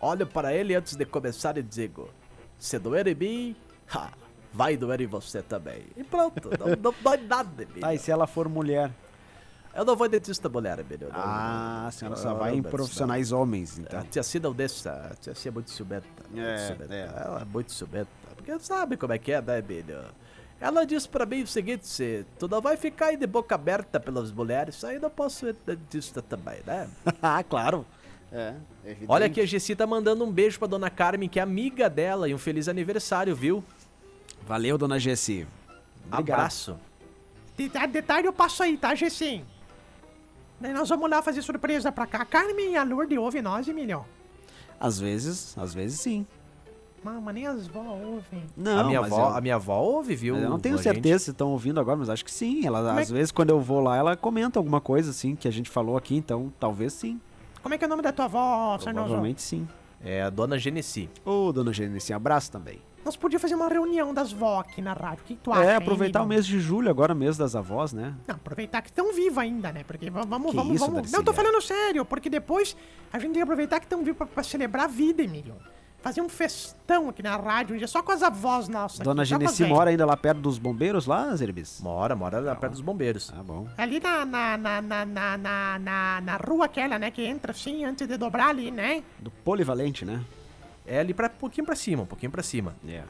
Olho 0.00 0.26
para 0.26 0.52
ele 0.52 0.74
antes 0.74 0.94
de 0.96 1.04
começar 1.06 1.56
e 1.56 1.62
digo: 1.62 2.10
Se 2.58 2.78
doer 2.78 3.06
em 3.08 3.14
mim, 3.14 3.56
ha, 3.94 4.10
vai 4.52 4.76
doer 4.76 5.00
em 5.00 5.06
você 5.06 5.42
também. 5.42 5.86
E 5.96 6.04
pronto, 6.04 6.50
não, 6.58 6.76
não 6.76 6.94
dói 7.02 7.16
nada, 7.18 7.62
Emílio. 7.62 7.80
Tá, 7.80 7.94
e 7.94 7.98
se 7.98 8.10
ela 8.10 8.26
for 8.26 8.48
mulher? 8.48 8.90
Eu 9.74 9.84
não 9.84 9.96
vou 9.96 10.08
dentista 10.08 10.48
mulher. 10.48 10.78
Não- 10.78 11.08
Ah, 11.12 11.86
a 11.86 11.90
senhora 11.90 12.16
só 12.16 12.34
vai 12.34 12.54
em 12.54 12.60
não. 12.60 12.70
profissionais 12.70 13.32
homens, 13.32 13.78
A 13.78 13.82
então. 13.82 14.02
tia 14.04 14.22
Cida 14.22 14.48
não 14.48 14.54
deixa. 14.54 14.90
A 14.92 15.14
tia 15.14 15.34
Cida 15.34 15.48
é 15.48 15.52
muito 15.52 15.70
ciumenta. 15.70 16.06
É, 16.36 16.58
ciumenta. 16.66 16.94
é. 16.94 17.00
Ela 17.24 17.40
é 17.40 17.44
muito 17.44 17.72
ciumenta. 17.72 18.08
Porque 18.36 18.58
sabe 18.60 18.96
como 18.96 19.12
é 19.12 19.18
que 19.18 19.32
é, 19.32 19.40
né, 19.40 19.58
Emílio? 19.60 19.98
Ela 20.60 20.84
disse 20.84 21.08
pra 21.08 21.24
mim 21.24 21.42
o 21.42 21.46
seguinte: 21.46 21.86
se 21.88 22.24
tu 22.38 22.46
não 22.48 22.60
vai 22.60 22.76
ficar 22.76 23.06
aí 23.06 23.16
de 23.16 23.26
boca 23.26 23.54
aberta 23.54 23.98
pelas 23.98 24.30
mulheres, 24.30 24.84
aí 24.84 24.98
não 24.98 25.10
posso 25.10 25.46
ir 25.48 25.56
dentista 25.66 26.20
também, 26.20 26.58
né? 26.66 26.88
ah, 27.22 27.42
claro. 27.42 27.86
É, 28.30 28.54
evidente. 28.84 29.06
Olha 29.10 29.26
aqui, 29.26 29.40
a 29.40 29.46
Gessi 29.46 29.74
tá 29.76 29.86
mandando 29.86 30.24
um 30.24 30.30
beijo 30.32 30.58
pra 30.58 30.68
dona 30.68 30.88
Carmen, 30.88 31.28
que 31.28 31.38
é 31.38 31.42
amiga 31.42 31.88
dela, 31.90 32.28
e 32.28 32.34
um 32.34 32.38
feliz 32.38 32.68
aniversário, 32.68 33.34
viu? 33.36 33.62
Valeu, 34.46 34.76
dona. 34.78 34.96
Obrigado. 34.96 35.48
Abraço. 36.10 36.76
De, 37.56 37.68
de 37.68 38.02
tarde 38.02 38.26
eu 38.26 38.32
passo 38.32 38.62
aí, 38.62 38.76
tá, 38.76 38.94
Gessim? 38.94 39.44
Daí 40.62 40.72
nós 40.72 40.88
vamos 40.88 41.10
lá 41.10 41.20
fazer 41.20 41.42
surpresa 41.42 41.90
pra 41.90 42.06
cá. 42.06 42.22
A 42.22 42.24
Carmen 42.24 42.72
e 42.72 42.76
a 42.76 42.84
Lourdes 42.84 43.18
ouvem 43.18 43.42
nós, 43.42 43.66
Emílio. 43.66 44.04
Às 44.78 44.98
vezes, 44.98 45.56
às 45.58 45.74
vezes 45.74 46.00
sim. 46.00 46.26
Mas 47.04 47.34
nem 47.34 47.46
as 47.48 47.66
vó 47.66 47.80
ouvem. 47.80 48.44
Não, 48.56 48.78
a, 48.78 48.84
minha 48.84 49.00
avó, 49.00 49.30
eu- 49.30 49.36
a 49.36 49.40
minha 49.40 49.54
avó 49.56 49.80
ouve, 49.80 50.14
viu? 50.14 50.36
Eu 50.36 50.48
não 50.48 50.60
tenho 50.60 50.76
a 50.76 50.78
gente? 50.78 50.84
certeza 50.94 51.24
se 51.24 51.30
estão 51.32 51.50
ouvindo 51.50 51.80
agora, 51.80 51.96
mas 51.96 52.08
acho 52.08 52.24
que 52.24 52.30
sim. 52.30 52.64
Ela, 52.64 52.78
Como 52.78 52.98
é 52.98 53.02
às 53.02 53.08
que- 53.08 53.14
vezes, 53.14 53.32
quando 53.32 53.50
eu 53.50 53.60
vou 53.60 53.80
lá, 53.80 53.96
ela 53.96 54.16
comenta 54.16 54.60
alguma 54.60 54.80
coisa, 54.80 55.10
assim, 55.10 55.34
que 55.34 55.48
a 55.48 55.50
gente 55.50 55.68
falou 55.68 55.96
aqui, 55.96 56.14
então 56.16 56.52
talvez 56.60 56.92
sim. 56.92 57.20
Como 57.60 57.74
é 57.74 57.78
que 57.78 57.82
é 57.84 57.86
o 57.88 57.90
nome 57.90 58.02
da 58.02 58.12
tua 58.12 58.26
avó, 58.26 58.78
Sarnoso? 58.78 59.06
Provavelmente 59.06 59.42
sim. 59.42 59.66
É 60.00 60.22
a 60.22 60.30
dona 60.30 60.56
Genesi. 60.58 61.10
Ô, 61.24 61.52
dona 61.52 61.72
Gênesis, 61.72 62.08
abraço 62.12 62.52
também. 62.52 62.78
Nós 63.04 63.16
podíamos 63.16 63.42
fazer 63.42 63.54
uma 63.54 63.68
reunião 63.68 64.14
das 64.14 64.32
vó 64.32 64.60
aqui 64.60 64.80
na 64.80 64.92
rádio. 64.92 65.24
O 65.24 65.26
que, 65.26 65.34
tu 65.36 65.52
acha? 65.52 65.64
é, 65.64 65.70
hein, 65.72 65.76
aproveitar 65.76 66.22
o 66.22 66.26
mês 66.26 66.46
de 66.46 66.60
julho, 66.60 66.88
agora 66.88 67.14
mês 67.14 67.36
das 67.36 67.56
avós, 67.56 67.92
né? 67.92 68.14
Não, 68.26 68.36
aproveitar 68.36 68.80
que 68.80 68.90
estão 68.90 69.12
vivos 69.12 69.38
ainda, 69.38 69.72
né? 69.72 69.82
Porque 69.84 70.08
va- 70.08 70.22
vamos, 70.24 70.50
Que 70.52 70.56
vamos, 70.56 70.76
isso, 70.76 70.86
vamos. 70.86 71.10
Não, 71.10 71.20
eu 71.20 71.24
tô 71.24 71.32
falando 71.32 71.60
sério, 71.60 72.04
porque 72.04 72.30
depois 72.30 72.76
a 73.12 73.18
gente 73.18 73.28
tem 73.32 73.34
que 73.34 73.42
aproveitar 73.42 73.80
que 73.80 73.86
estão 73.86 73.98
vivos 74.04 74.18
pra, 74.18 74.26
pra 74.26 74.42
celebrar 74.44 74.84
a 74.84 74.88
vida, 74.88 75.22
Emílio. 75.22 75.56
Fazer 76.00 76.20
um 76.20 76.28
festão 76.28 77.08
aqui 77.08 77.22
na 77.22 77.36
rádio, 77.36 77.74
um 77.76 77.78
dia 77.78 77.86
só 77.86 78.02
com 78.02 78.10
as 78.10 78.22
avós 78.24 78.66
nossas. 78.68 78.98
Dona 79.00 79.22
aqui, 79.22 79.28
Genesi 79.30 79.64
mora 79.66 79.90
ainda 79.90 80.04
lá 80.04 80.16
perto 80.16 80.40
dos 80.40 80.58
bombeiros, 80.58 81.06
lá, 81.06 81.32
Zerbis? 81.36 81.80
Mora, 81.80 82.16
mora 82.16 82.40
lá 82.40 82.56
perto 82.56 82.72
dos 82.72 82.80
bombeiros. 82.80 83.32
Ah, 83.36 83.40
bom. 83.42 83.68
Ali 83.78 84.00
na, 84.00 84.24
na, 84.24 84.56
na, 84.58 84.82
na, 84.82 85.06
na, 85.06 85.38
na, 85.38 85.78
na, 85.78 86.20
na 86.20 86.36
rua 86.36 86.64
aquela, 86.64 86.98
né? 86.98 87.10
Que 87.12 87.24
entra 87.24 87.52
assim, 87.52 87.84
antes 87.84 88.06
de 88.08 88.16
dobrar 88.16 88.48
ali, 88.48 88.72
né? 88.72 89.04
Do 89.20 89.30
Polivalente, 89.30 90.04
né? 90.04 90.20
É 90.86 90.98
ali 90.98 91.14
pra, 91.14 91.28
um 91.28 91.38
pouquinho 91.38 91.64
pra 91.66 91.76
cima, 91.76 92.02
um 92.02 92.06
pouquinho 92.06 92.30
pra 92.32 92.42
cima. 92.42 92.74
É. 92.86 93.02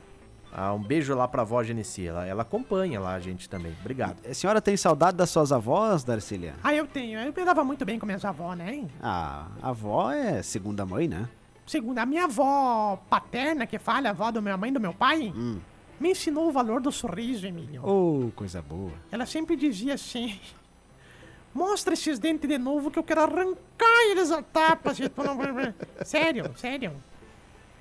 Ah, 0.55 0.75
um 0.75 0.79
beijo 0.83 1.15
lá 1.15 1.27
pra 1.27 1.41
avó 1.43 1.63
Genesi. 1.63 2.07
Ela, 2.07 2.27
ela 2.27 2.43
acompanha 2.43 3.01
lá 3.01 3.15
a 3.15 3.21
gente 3.21 3.49
também. 3.49 3.75
Obrigado. 3.81 4.17
A 4.29 4.35
senhora 4.35 4.61
tem 4.61 4.77
saudade 4.77 5.17
das 5.17 5.31
suas 5.31 5.51
avós, 5.51 6.05
Darcília? 6.05 6.55
Ah, 6.63 6.75
eu 6.75 6.87
tenho. 6.87 7.19
Eu 7.19 7.33
me 7.35 7.45
dava 7.45 7.65
muito 7.65 7.85
bem 7.87 7.99
com 7.99 8.05
minhas 8.05 8.25
avós, 8.25 8.59
né? 8.59 8.87
Ah, 9.03 9.47
a 9.63 9.71
avó 9.71 10.11
é 10.13 10.43
segunda 10.43 10.85
mãe, 10.85 11.09
né? 11.09 11.27
Segundo, 11.67 11.99
a 11.99 12.05
minha 12.05 12.25
avó 12.25 12.97
paterna, 13.09 13.67
que 13.67 13.79
fala, 13.79 14.09
a 14.09 14.11
avó 14.11 14.31
da 14.31 14.43
minha 14.43 14.57
mãe 14.59 14.69
e 14.69 14.73
do 14.75 14.81
meu 14.81 14.93
pai, 14.93 15.33
Hum. 15.35 15.59
me 15.99 16.11
ensinou 16.11 16.49
o 16.49 16.53
valor 16.53 16.83
do 16.83 16.93
sorriso, 16.93 17.47
Emílio. 17.47 17.83
Ô, 17.87 18.31
coisa 18.37 18.61
boa. 18.61 18.93
Ela 19.11 19.25
sempre 19.25 19.57
dizia 19.57 19.95
assim: 19.95 20.39
Mostra 21.55 21.95
esses 21.95 22.19
dentes 22.19 22.49
de 22.49 22.59
novo 22.59 22.91
que 22.91 22.99
eu 22.99 23.03
quero 23.05 23.23
arrancar 23.23 24.11
eles 24.11 24.31
a 24.31 24.43
tapas. 24.43 24.99
vai 24.99 25.53
ver." 25.53 25.75
sério, 26.05 26.51
sério. 26.57 26.93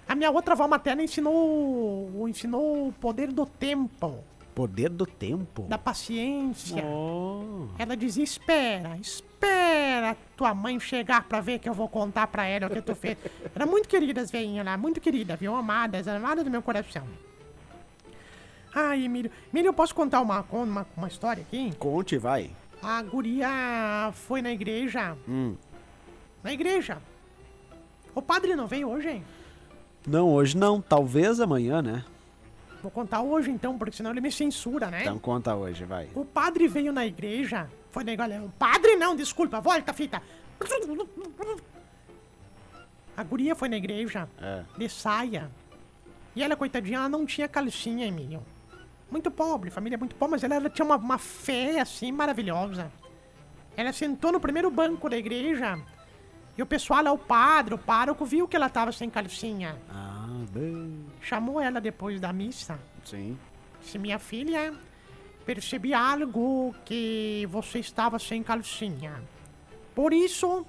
A 0.08 0.16
minha 0.16 0.30
outra 0.32 0.54
avó 0.54 0.68
materna 0.68 1.04
ensinou, 1.04 2.28
ensinou 2.28 2.88
o 2.90 2.92
poder 2.94 3.32
do 3.32 3.46
tempo, 3.46 4.24
Poder 4.54 4.90
do 4.90 5.06
tempo. 5.06 5.64
da 5.64 5.78
paciência. 5.78 6.84
Oh. 6.86 7.68
Ela 7.80 7.96
dizia: 7.96 8.24
Espera, 8.24 8.98
espera 8.98 10.18
tua 10.36 10.54
mãe 10.54 10.78
chegar 10.80 11.24
pra 11.24 11.40
ver 11.40 11.60
que 11.60 11.70
eu 11.70 11.74
vou 11.74 11.88
contar 11.88 12.28
pra 12.28 12.46
ela 12.46 12.68
o 12.68 12.70
que 12.70 12.82
tu 12.82 12.94
fez. 12.94 13.18
Era 13.56 13.66
muito 13.66 13.88
querida 13.88 14.20
as 14.22 14.30
veinhas 14.30 14.66
lá, 14.66 14.76
muito 14.78 15.00
querida, 15.00 15.36
viu? 15.38 15.56
Amadas, 15.56 16.08
amadas 16.08 16.44
do 16.44 16.52
meu 16.52 16.62
coração. 16.62 17.08
Ai, 18.74 19.06
Emílio. 19.06 19.32
Emílio, 19.54 19.70
eu 19.70 19.74
posso 19.74 19.94
contar 19.96 20.22
uma, 20.22 20.46
uma, 20.52 20.88
uma 20.96 21.08
história 21.08 21.42
aqui? 21.44 21.74
Conte, 21.78 22.18
vai. 22.18 22.52
A 22.82 23.02
guria 23.04 24.12
foi 24.14 24.42
na 24.42 24.52
igreja. 24.52 25.16
Hum. 25.28 25.56
Na 26.44 26.52
igreja. 26.54 26.98
O 28.16 28.22
padre 28.22 28.56
não 28.56 28.68
veio 28.68 28.90
hoje, 28.90 29.10
hein? 29.10 29.24
Não, 30.08 30.30
hoje 30.34 30.58
não. 30.58 30.82
Talvez 30.82 31.40
amanhã, 31.40 31.82
né? 31.82 32.04
Vou 32.82 32.92
contar 32.92 33.22
hoje 33.22 33.52
então, 33.52 33.78
porque 33.78 33.96
senão 33.96 34.10
ele 34.12 34.22
me 34.22 34.32
censura, 34.32 34.90
né? 34.90 35.02
Então 35.02 35.20
conta 35.20 35.56
hoje, 35.56 35.86
vai. 35.86 36.10
O 36.16 36.26
padre 36.26 36.68
veio 36.68 36.92
na 36.92 37.06
igreja. 37.06 37.70
Foi 37.92 38.02
igreja. 38.04 38.42
O 38.42 38.50
padre 38.50 38.96
não, 38.96 39.16
desculpa, 39.16 39.60
volta, 39.62 39.94
fita. 39.94 40.22
A 43.16 43.24
guria 43.24 43.56
foi 43.56 43.70
na 43.70 43.78
igreja 43.78 44.28
É. 44.42 44.64
de 44.78 44.90
saia. 44.90 45.50
E 46.36 46.42
ela, 46.42 46.56
coitadinha, 46.56 46.98
ela 46.98 47.10
não 47.10 47.26
tinha 47.26 47.48
calcinha, 47.48 48.08
Emílio. 48.08 48.42
Muito 49.12 49.30
pobre, 49.30 49.70
família 49.70 49.98
muito 49.98 50.16
pobre, 50.16 50.32
mas 50.32 50.44
ela, 50.44 50.56
ela 50.56 50.70
tinha 50.70 50.86
uma, 50.86 50.96
uma 50.96 51.18
fé 51.18 51.82
assim 51.82 52.12
maravilhosa. 52.12 52.90
Ela 53.76 53.92
sentou 53.92 54.32
no 54.32 54.40
primeiro 54.40 54.72
banco 54.72 55.10
da 55.10 55.18
igreja. 55.18 55.78
E 56.62 56.64
o 56.64 56.66
pessoal 56.68 57.04
lá, 57.04 57.12
o 57.12 57.18
padre, 57.18 57.74
o 57.74 57.78
pároco, 57.80 58.24
viu 58.24 58.48
que 58.48 58.56
ela 58.56 58.70
tava 58.70 58.92
sem 58.92 59.10
calcinha. 59.10 59.82
Ah, 59.90 60.46
bem. 60.52 61.08
Chamou 61.20 61.60
ela 61.60 61.82
depois 61.82 62.22
da 62.22 62.32
missa. 62.32 62.80
Sim. 63.04 63.36
Disse, 63.82 63.98
minha 63.98 64.20
filha, 64.20 64.72
percebi 65.44 65.92
algo 65.92 66.76
que 66.86 67.48
você 67.50 67.80
estava 67.80 68.20
sem 68.20 68.44
calcinha. 68.44 69.24
Por 69.96 70.14
isso, 70.14 70.64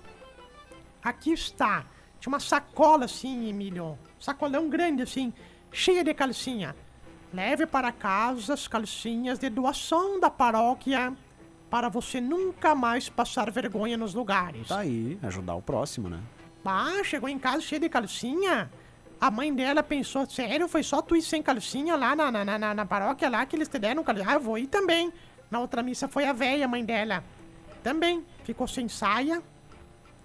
aqui 1.04 1.30
está. 1.34 1.84
Tinha 2.18 2.32
uma 2.32 2.40
sacola 2.40 3.04
assim, 3.04 3.50
Emílio. 3.50 3.98
Sacolão 4.18 4.70
grande 4.70 5.02
assim, 5.02 5.30
cheia 5.70 6.02
de 6.02 6.14
calcinha. 6.14 6.74
Leve 7.34 7.66
para 7.66 7.92
casa 7.92 8.54
as 8.54 8.66
calcinhas 8.66 9.38
de 9.38 9.50
doação 9.50 10.18
da 10.18 10.30
paróquia 10.30 11.14
para 11.72 11.88
você 11.88 12.20
nunca 12.20 12.74
mais 12.74 13.08
passar 13.08 13.50
vergonha 13.50 13.96
nos 13.96 14.12
lugares. 14.12 14.68
Tá 14.68 14.80
aí, 14.80 15.18
ajudar 15.22 15.54
o 15.54 15.62
próximo, 15.62 16.06
né? 16.06 16.20
Ah, 16.62 17.02
chegou 17.02 17.30
em 17.30 17.38
casa 17.38 17.62
cheia 17.62 17.80
de 17.80 17.88
calcinha. 17.88 18.70
A 19.18 19.30
mãe 19.30 19.54
dela 19.54 19.82
pensou, 19.82 20.28
sério, 20.28 20.68
foi 20.68 20.82
só 20.82 21.00
tu 21.00 21.16
ir 21.16 21.22
sem 21.22 21.42
calcinha 21.42 21.96
lá 21.96 22.14
na, 22.14 22.30
na, 22.30 22.58
na, 22.58 22.74
na 22.74 22.84
paróquia 22.84 23.30
lá 23.30 23.46
que 23.46 23.56
eles 23.56 23.68
te 23.68 23.78
deram 23.78 24.04
calcinha? 24.04 24.28
Ah, 24.28 24.34
eu 24.34 24.40
vou 24.40 24.58
ir 24.58 24.66
também. 24.66 25.10
Na 25.50 25.60
outra 25.60 25.82
missa 25.82 26.06
foi 26.06 26.26
a 26.26 26.34
véia, 26.34 26.66
a 26.66 26.68
mãe 26.68 26.84
dela. 26.84 27.24
Também. 27.82 28.22
Ficou 28.44 28.68
sem 28.68 28.86
saia. 28.86 29.42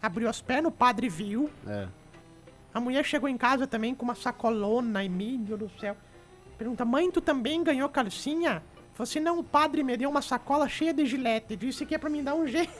Abriu 0.01 0.27
as 0.27 0.41
pernas, 0.41 0.69
o 0.69 0.75
padre 0.75 1.07
viu. 1.07 1.49
É. 1.65 1.87
A 2.73 2.81
mulher 2.81 3.05
chegou 3.05 3.29
em 3.29 3.37
casa 3.37 3.65
também 3.65 3.95
com 3.95 4.03
uma 4.03 4.15
sacolona, 4.15 5.01
Emílio 5.01 5.55
do 5.55 5.71
céu. 5.79 5.95
Pergunta, 6.57 6.83
mãe, 6.83 7.09
tu 7.09 7.21
também 7.21 7.63
ganhou 7.63 7.87
calcinha? 7.87 8.61
Falei 8.97 9.11
assim, 9.11 9.19
não, 9.19 9.37
o 9.37 9.43
padre 9.43 9.83
me 9.83 9.95
deu 9.95 10.09
uma 10.09 10.23
sacola 10.23 10.67
cheia 10.67 10.91
de 10.91 11.05
gilete. 11.05 11.55
Disse 11.55 11.85
que 11.85 11.93
é 11.93 11.99
pra 11.99 12.09
me 12.09 12.23
dar 12.23 12.33
um 12.33 12.47
jeito. 12.47 12.73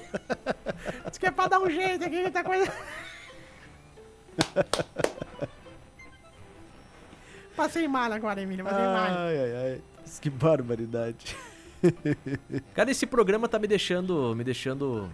Disse 1.06 1.19
que 1.19 1.27
é 1.27 1.32
pra 1.32 1.47
dar 1.47 1.60
um 1.60 1.69
jeito 1.69 2.03
aqui, 2.03 2.23
que 2.23 2.32
tá 2.32 2.43
coisa... 2.43 2.73
Passei 7.56 7.88
mal 7.88 8.12
agora, 8.12 8.41
Emílio, 8.41 8.65
passei 8.65 8.84
mal. 8.84 8.95
Ai, 8.95 9.39
ai, 9.39 9.56
ai. 9.56 9.82
Que 10.21 10.30
barbaridade. 10.30 11.36
Cara, 12.73 12.91
esse 12.91 13.08
programa 13.08 13.47
tá 13.47 13.58
me 13.58 13.67
deixando, 13.67 14.36
me 14.36 14.43
deixando 14.43 15.10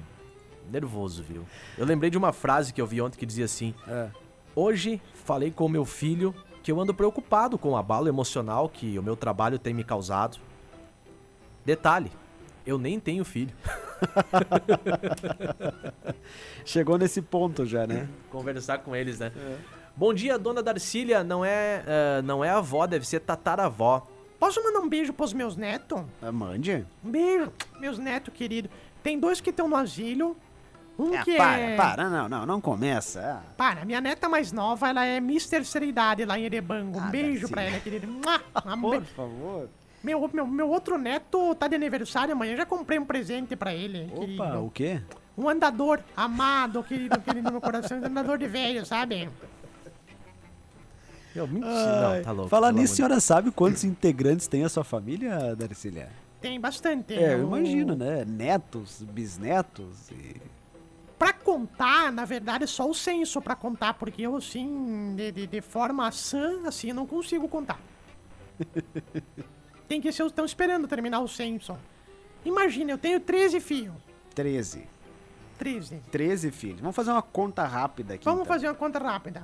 nervoso, 0.70 1.24
viu? 1.24 1.46
Eu 1.78 1.86
lembrei 1.86 2.10
de 2.10 2.18
uma 2.18 2.34
frase 2.34 2.74
que 2.74 2.82
eu 2.82 2.88
vi 2.88 3.02
ontem 3.02 3.18
que 3.18 3.26
dizia 3.26 3.46
assim: 3.46 3.74
É. 3.88 4.10
Hoje 4.54 5.02
falei 5.14 5.52
com 5.52 5.66
o 5.66 5.70
meu 5.70 5.86
filho 5.86 6.36
que 6.62 6.70
eu 6.72 6.80
ando 6.80 6.94
preocupado 6.94 7.58
com 7.58 7.72
o 7.72 7.78
abalo 7.78 8.10
emocional 8.10 8.68
que 8.68 9.00
o 9.00 9.04
meu 9.04 9.16
trabalho 9.16 9.58
tem 9.58 9.74
me 9.74 9.84
causado. 9.84 10.38
Detalhe, 11.66 12.12
eu 12.66 12.78
nem 12.78 13.00
tenho 13.00 13.24
filho. 13.24 13.54
Chegou 16.66 16.98
nesse 16.98 17.22
ponto 17.22 17.66
já, 17.66 17.86
né? 17.88 18.08
Conversar 18.30 18.80
com 18.80 18.96
eles, 18.96 19.20
né? 19.20 19.32
Bom 19.96 20.14
dia, 20.14 20.38
dona 20.40 20.64
Darcília. 20.64 21.24
Não 21.24 21.46
é, 21.46 21.84
eh, 21.86 22.22
não 22.24 22.44
é 22.44 22.50
avó, 22.50 22.86
deve 22.88 23.08
ser 23.08 23.20
tataravó. 23.20 24.08
Posso 24.40 24.62
mandar 24.64 24.80
um 24.80 24.90
beijo 24.90 25.14
pros 25.14 25.34
meus 25.34 25.56
netos? 25.56 26.02
Ah, 26.22 26.32
Mande. 26.32 26.86
Um 27.04 27.12
beijo, 27.12 27.52
meus 27.80 27.98
netos 27.98 28.34
queridos. 28.34 28.72
Tem 29.02 29.20
dois 29.20 29.40
que 29.40 29.52
estão 29.52 29.68
no 29.70 29.76
asilo. 29.76 30.36
Um 30.98 31.14
Ah, 31.16 31.24
que 31.24 31.36
para, 31.38 31.58
é. 31.60 31.76
para. 31.76 32.10
Não, 32.10 32.30
não, 32.30 32.46
não 32.46 32.62
começa. 32.62 33.22
Ah. 33.22 33.42
Para, 33.58 33.86
minha 33.86 34.00
neta 34.02 34.28
mais 34.30 34.52
nova, 34.52 34.90
ela 34.90 35.06
é 35.06 35.20
Miss 35.20 35.48
Terceira 35.48 35.86
Idade 35.86 36.26
lá 36.26 36.38
em 36.38 36.44
Erebango. 36.44 37.00
Um 37.00 37.04
Ah, 37.04 37.08
beijo 37.08 37.42
Darcy. 37.48 37.54
pra 37.54 37.62
ela, 37.64 37.80
querida. 37.80 38.06
Mua! 38.08 38.42
Um 38.76 38.82
Por 38.82 39.04
favor. 39.06 39.70
Meu, 40.04 40.30
meu, 40.34 40.46
meu 40.46 40.70
outro 40.70 40.98
neto 40.98 41.56
tá 41.56 41.68
de 41.68 41.76
aniversário 41.76 42.34
amanhã. 42.34 42.56
Já 42.58 42.66
comprei 42.66 43.00
um 43.00 43.06
presente 43.06 43.56
pra 43.56 43.74
ele, 43.74 44.10
Opa, 44.14 44.20
querido. 44.26 44.66
o 44.66 44.70
quê? 44.72 45.02
Um 45.38 45.50
andador 45.50 46.00
amado, 46.16 46.84
querido, 46.84 47.20
querido 47.22 47.46
no 47.46 47.52
meu 47.54 47.62
coração. 47.62 48.00
Um 48.00 48.06
andador 48.06 48.38
de 48.38 48.48
velho, 48.48 48.86
sabe? 48.86 49.30
Meu, 51.34 51.48
mentira. 51.48 52.18
Não, 52.18 52.24
tá 52.24 52.32
louco. 52.32 52.50
Falar 52.50 52.72
nisso, 52.72 52.94
a 52.94 52.96
senhora 52.98 53.20
sabe 53.20 53.50
quantos 53.50 53.84
integrantes 53.84 54.46
tem 54.48 54.64
a 54.64 54.70
sua 54.70 54.84
família, 54.84 55.56
Darcília? 55.56 56.10
Tem 56.40 56.60
bastante. 56.60 57.14
É, 57.16 57.34
eu 57.34 57.40
O- 57.40 57.58
imagino, 57.58 57.96
né? 57.96 58.24
Netos, 58.26 59.02
bisnetos 59.10 60.12
e... 60.12 60.36
Pra 61.18 61.32
contar, 61.32 62.12
na 62.12 62.26
verdade, 62.26 62.66
é 62.66 62.68
só 62.68 62.88
o 62.88 62.94
censo 62.94 63.42
pra 63.42 63.56
contar, 63.56 63.94
porque 63.94 64.22
eu, 64.24 64.36
assim, 64.36 65.14
de, 65.16 65.32
de, 65.32 65.48
de 65.48 65.62
forma 65.62 66.12
sã, 66.12 66.68
assim, 66.68 66.90
eu 66.90 66.96
não 66.96 67.08
consigo 67.08 67.48
contar. 67.48 67.80
Tem 69.88 70.00
que 70.02 70.12
ser, 70.12 70.26
estão 70.26 70.46
esperando 70.46 70.88
terminar 70.88 71.20
o 71.20 71.28
censo. 71.28 71.78
Imagina, 72.46 72.92
eu 72.92 72.98
tenho 72.98 73.20
13 73.20 73.60
filhos. 73.60 73.96
13. 74.36 74.88
13. 75.58 76.02
13 76.12 76.52
filhos. 76.52 76.80
Vamos 76.82 76.96
fazer 76.96 77.12
uma 77.12 77.22
conta 77.22 77.64
rápida 77.66 78.16
aqui. 78.16 78.26
Vamos 78.26 78.42
então. 78.42 78.54
fazer 78.54 78.68
uma 78.68 78.76
conta 78.76 79.00
rápida. 79.00 79.44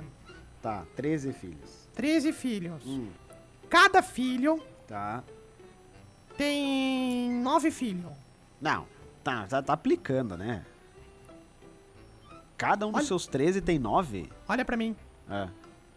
Tá, 0.60 0.84
13 0.96 1.32
filhos. 1.32 1.88
13 1.94 2.32
filhos. 2.32 2.82
Hum. 2.86 3.08
Cada 3.68 4.02
filho 4.02 4.62
Tá. 4.86 5.22
tem 6.36 7.30
9 7.42 7.70
filhos. 7.70 8.10
Não, 8.60 8.86
tá, 9.22 9.46
tá, 9.46 9.62
tá 9.62 9.72
aplicando, 9.72 10.36
né? 10.36 10.64
Cada 12.58 12.86
um 12.86 12.90
dos 12.90 12.98
Olha- 13.00 13.06
seus 13.06 13.26
13 13.26 13.60
tem 13.62 13.78
9? 13.78 14.28
Olha 14.48 14.64
pra 14.64 14.76
mim. 14.76 14.94
É. 15.30 15.48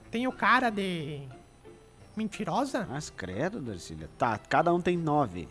Tem 0.10 0.28
o 0.28 0.32
cara 0.32 0.70
de 0.70 1.28
Mentirosa? 2.16 2.86
Mas 2.90 3.10
credo, 3.10 3.60
Darcília. 3.60 4.10
Tá, 4.18 4.38
cada 4.38 4.74
um 4.74 4.80
tem 4.82 4.98
nove. 4.98 5.48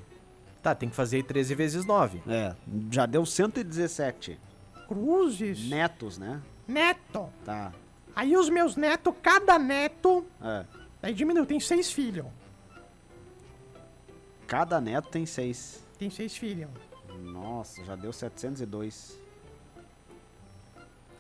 Tá, 0.63 0.75
tem 0.75 0.89
que 0.89 0.95
fazer 0.95 1.17
aí 1.17 1.23
13 1.23 1.55
vezes 1.55 1.85
9. 1.85 2.23
É, 2.29 2.55
já 2.91 3.05
deu 3.05 3.27
117 3.27 4.39
Cruzes. 4.87 5.69
netos, 5.69 6.19
né? 6.19 6.41
Neto. 6.69 7.29
Tá. 7.45 7.73
Aí 8.15 8.37
os 8.37 8.49
meus 8.49 8.77
netos, 8.77 9.13
cada 9.23 9.59
neto. 9.59 10.25
É. 10.41 10.65
Aí 11.03 11.13
diminuiu, 11.15 11.45
tem 11.47 11.59
seis 11.59 11.91
filhos. 11.91 12.27
Cada 14.47 14.81
neto 14.81 15.09
tem 15.09 15.27
seis. 15.27 15.83
Tem 15.99 16.11
seis 16.11 16.37
filhos. 16.37 16.71
Nossa, 17.21 17.85
já 17.85 17.97
deu 17.97 18.13
702. 18.13 19.19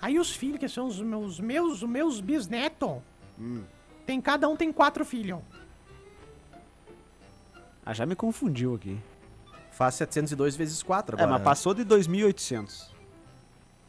Aí 0.00 0.18
os 0.18 0.30
filhos, 0.34 0.58
que 0.58 0.68
são 0.68 0.86
os 0.86 1.00
meus, 1.00 1.40
meus, 1.40 1.82
os 1.82 1.88
meus 1.88 2.20
bisnetos, 2.20 2.98
Hum. 3.38 3.62
Tem, 4.12 4.20
cada 4.20 4.48
um 4.48 4.56
tem 4.56 4.70
quatro 4.70 5.04
filhos. 5.04 5.40
Ah, 7.84 7.92
já 7.94 8.04
me 8.04 8.14
confundiu 8.14 8.74
aqui. 8.74 8.98
Faz 9.70 9.94
702 9.94 10.54
vezes 10.54 10.82
4 10.82 11.16
É, 11.16 11.22
agora. 11.22 11.30
mas 11.32 11.40
né? 11.40 11.44
passou 11.44 11.72
de 11.74 11.84
2.800. 11.84 12.92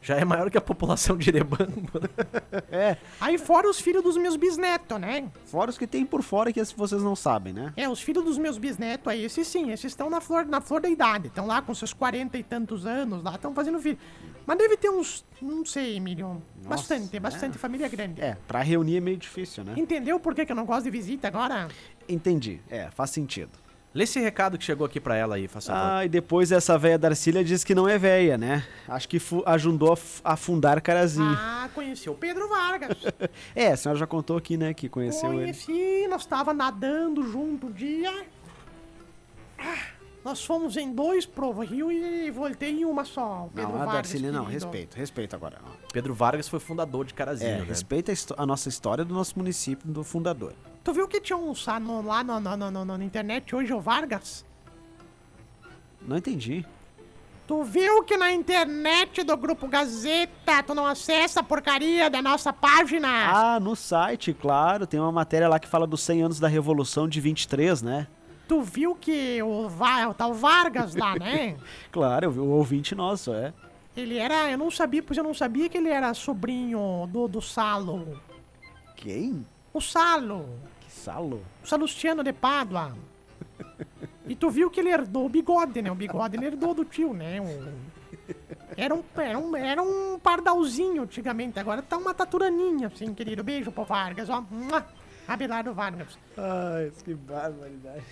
Já 0.00 0.16
é 0.16 0.24
maior 0.24 0.50
que 0.50 0.58
a 0.58 0.60
população 0.60 1.16
de 1.16 1.30
Erebango. 1.30 1.88
É, 2.70 2.96
Aí 3.20 3.38
fora 3.38 3.68
os 3.68 3.80
filhos 3.80 4.02
dos 4.02 4.16
meus 4.16 4.36
bisnetos, 4.36 4.98
né? 4.98 5.30
fora 5.46 5.70
os 5.70 5.78
que 5.78 5.86
tem 5.86 6.04
por 6.04 6.22
fora 6.22 6.52
que 6.52 6.62
vocês 6.76 7.02
não 7.02 7.14
sabem, 7.14 7.52
né? 7.52 7.72
É, 7.76 7.88
os 7.88 8.00
filhos 8.02 8.24
dos 8.24 8.36
meus 8.36 8.58
bisnetos 8.58 9.06
aí, 9.06 9.24
esses 9.24 9.46
sim, 9.46 9.70
esses 9.70 9.92
estão 9.92 10.10
na 10.10 10.20
flor, 10.20 10.44
na 10.44 10.60
flor 10.60 10.80
da 10.80 10.88
idade. 10.88 11.28
Estão 11.28 11.46
lá 11.46 11.62
com 11.62 11.74
seus 11.74 11.92
40 11.92 12.36
e 12.36 12.42
tantos 12.42 12.84
anos, 12.84 13.22
lá 13.22 13.34
estão 13.36 13.54
fazendo 13.54 13.78
filho. 13.80 13.98
Mas 14.46 14.58
deve 14.58 14.76
ter 14.76 14.90
uns, 14.90 15.24
não 15.40 15.64
sei, 15.64 15.96
Emílio. 15.96 16.42
Bastante, 16.66 17.16
é. 17.16 17.20
bastante 17.20 17.58
família 17.58 17.88
grande. 17.88 18.20
É, 18.20 18.36
pra 18.46 18.60
reunir 18.62 18.98
é 18.98 19.00
meio 19.00 19.16
difícil, 19.16 19.64
né? 19.64 19.74
Entendeu 19.76 20.20
por 20.20 20.34
que, 20.34 20.44
que 20.44 20.52
eu 20.52 20.56
não 20.56 20.66
gosto 20.66 20.84
de 20.84 20.90
visita 20.90 21.28
agora? 21.28 21.68
Entendi. 22.08 22.60
É, 22.70 22.90
faz 22.90 23.10
sentido. 23.10 23.50
Lê 23.94 24.02
esse 24.04 24.18
recado 24.18 24.58
que 24.58 24.64
chegou 24.64 24.84
aqui 24.84 24.98
pra 24.98 25.14
ela 25.16 25.36
aí, 25.36 25.46
faz 25.46 25.66
favor. 25.68 25.80
Ah, 25.80 26.04
e 26.04 26.08
depois 26.08 26.50
essa 26.50 26.76
véia 26.76 26.98
Darcília 26.98 27.44
diz 27.44 27.62
que 27.62 27.76
não 27.76 27.88
é 27.88 27.96
véia, 27.96 28.36
né? 28.36 28.66
Acho 28.88 29.08
que 29.08 29.20
fu- 29.20 29.44
ajudou 29.46 29.92
a, 29.92 29.96
f- 29.96 30.20
a 30.24 30.36
fundar 30.36 30.80
Carazinho. 30.80 31.28
Ah, 31.38 31.68
conheci 31.72 32.10
o 32.10 32.14
Pedro 32.14 32.48
Vargas. 32.48 32.96
É, 33.54 33.68
a 33.68 33.76
senhora 33.76 33.96
já 33.98 34.06
contou 34.06 34.36
aqui, 34.36 34.56
né, 34.56 34.74
que 34.74 34.88
conheceu 34.88 35.32
ele. 35.34 35.42
Conheci, 35.42 36.08
nós 36.08 36.26
tava 36.26 36.52
nadando 36.52 37.22
junto 37.30 37.68
um 37.68 37.70
dia. 37.70 38.24
Ah, 39.58 39.78
nós 40.24 40.42
fomos 40.44 40.76
em 40.76 40.90
dois 40.92 41.26
pro 41.26 41.50
Rio 41.60 41.92
e 41.92 42.30
voltei 42.30 42.70
em 42.80 42.84
uma 42.84 43.04
só. 43.04 43.48
Pedro 43.54 43.70
Não, 43.72 43.76
a 43.76 43.84
Vargas, 43.84 43.94
Darcília 43.94 44.32
não, 44.32 44.46
querido. 44.46 44.64
respeito, 44.64 44.94
respeito 44.96 45.36
agora. 45.36 45.58
Pedro 45.92 46.14
Vargas 46.14 46.48
foi 46.48 46.58
fundador 46.58 47.04
de 47.04 47.12
Carazinho, 47.12 47.50
É, 47.50 47.58
né? 47.58 47.64
respeita 47.64 48.12
a, 48.36 48.46
nossa 48.46 48.68
história 48.68 49.04
do 49.04 49.12
nosso 49.12 49.38
município, 49.38 49.86
do 49.86 50.02
fundador. 50.02 50.54
Tu 50.82 50.92
viu 50.92 51.06
que 51.06 51.20
tinha 51.20 51.36
um 51.36 51.52
no- 51.80 52.02
lá 52.02 52.24
no, 52.24 52.40
no, 52.40 52.56
no, 52.56 52.70
no- 52.70 52.98
na 52.98 53.04
internet 53.04 53.54
hoje, 53.54 53.72
o 53.72 53.80
Vargas? 53.80 54.44
Não 56.00 56.16
entendi. 56.16 56.64
Tu 57.46 57.62
viu 57.62 58.02
que 58.04 58.16
na 58.16 58.32
internet 58.32 59.22
do 59.22 59.36
Grupo 59.36 59.68
Gazeta 59.68 60.62
tu 60.62 60.74
não 60.74 60.86
acessa 60.86 61.40
a 61.40 61.42
porcaria 61.42 62.08
da 62.08 62.22
nossa 62.22 62.50
página? 62.54 63.08
Ah, 63.08 63.60
no 63.60 63.76
site, 63.76 64.32
claro, 64.32 64.86
tem 64.86 64.98
uma 64.98 65.12
matéria 65.12 65.46
lá 65.48 65.58
que 65.58 65.68
fala 65.68 65.86
dos 65.86 66.00
100 66.02 66.22
anos 66.22 66.40
da 66.40 66.48
Revolução 66.48 67.06
de 67.06 67.20
23, 67.20 67.82
né? 67.82 68.06
Tu 68.48 68.60
viu 68.62 68.94
que 68.94 69.42
o, 69.42 69.68
Va- 69.68 70.08
o 70.08 70.14
tal 70.14 70.34
Vargas 70.34 70.94
lá, 70.94 71.14
né? 71.16 71.56
Claro, 71.90 72.30
o 72.30 72.50
ouvinte 72.50 72.94
nosso, 72.94 73.32
é. 73.32 73.52
Ele 73.96 74.18
era. 74.18 74.50
Eu 74.50 74.58
não 74.58 74.70
sabia, 74.70 75.02
pois 75.02 75.16
eu 75.16 75.24
não 75.24 75.32
sabia 75.34 75.68
que 75.68 75.78
ele 75.78 75.88
era 75.88 76.12
sobrinho 76.14 77.08
do, 77.10 77.26
do 77.28 77.40
Salo. 77.40 78.20
Quem? 78.96 79.46
O 79.72 79.80
Salo. 79.80 80.48
Que 80.80 80.90
salo? 80.90 81.42
O 81.62 81.66
Salustiano 81.66 82.22
de 82.22 82.32
Pádua. 82.32 82.92
E 84.26 84.34
tu 84.34 84.48
viu 84.48 84.70
que 84.70 84.80
ele 84.80 84.88
herdou 84.88 85.26
o 85.26 85.28
bigode, 85.28 85.82
né? 85.82 85.92
O 85.92 85.94
bigode 85.94 86.34
ele 86.38 86.46
herdou 86.46 86.72
do 86.72 86.82
tio, 86.82 87.12
né? 87.12 87.40
O- 87.42 87.94
Era, 88.74 88.94
um, 88.94 89.02
era, 89.16 89.38
um, 89.38 89.54
era 89.56 89.82
um 89.82 90.18
pardalzinho 90.18 91.02
antigamente, 91.02 91.58
agora 91.58 91.82
tá 91.82 91.98
uma 91.98 92.14
taturaninha, 92.14 92.86
assim, 92.88 93.12
querido. 93.12 93.44
Beijo 93.44 93.70
pro 93.70 93.84
Vargas, 93.84 94.30
ó. 94.30 94.42
Abelardo 95.28 95.74
Vargas. 95.74 96.18
Ai, 96.38 96.90
que 97.04 97.14
barbaridade. 97.14 98.02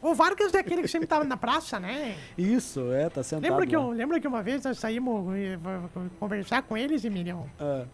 O 0.00 0.14
Vargas 0.14 0.54
é 0.54 0.58
aquele 0.58 0.82
que 0.82 0.88
sempre 0.88 1.08
tava 1.08 1.24
na 1.24 1.36
praça, 1.36 1.80
né? 1.80 2.16
Isso, 2.36 2.92
é, 2.92 3.08
tá 3.08 3.22
sentado 3.22 3.50
Lembra 3.50 3.66
que, 3.66 3.74
eu, 3.74 3.90
lembra 3.90 4.20
que 4.20 4.28
uma 4.28 4.42
vez 4.42 4.62
nós 4.64 4.78
saímos 4.78 5.34
eh, 5.34 5.58
conversar 6.20 6.62
com 6.62 6.76
eles, 6.76 7.04
Emiliano? 7.04 7.50
Ah. 7.58 7.84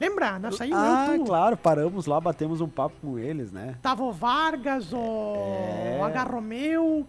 Lembra? 0.00 0.38
Nós 0.38 0.56
saímos 0.56 0.78
Ah, 0.78 1.08
eu, 1.12 1.18
tu. 1.18 1.24
claro, 1.26 1.56
paramos 1.56 2.06
lá, 2.06 2.20
batemos 2.20 2.60
um 2.60 2.68
papo 2.68 2.94
com 3.00 3.18
eles, 3.18 3.50
né? 3.52 3.76
Tava 3.82 4.02
o 4.04 4.12
Vargas, 4.12 4.92
o, 4.92 5.34
É. 5.36 5.98
o 6.00 6.04
H. 6.04 6.22
Romeu. 6.24 7.06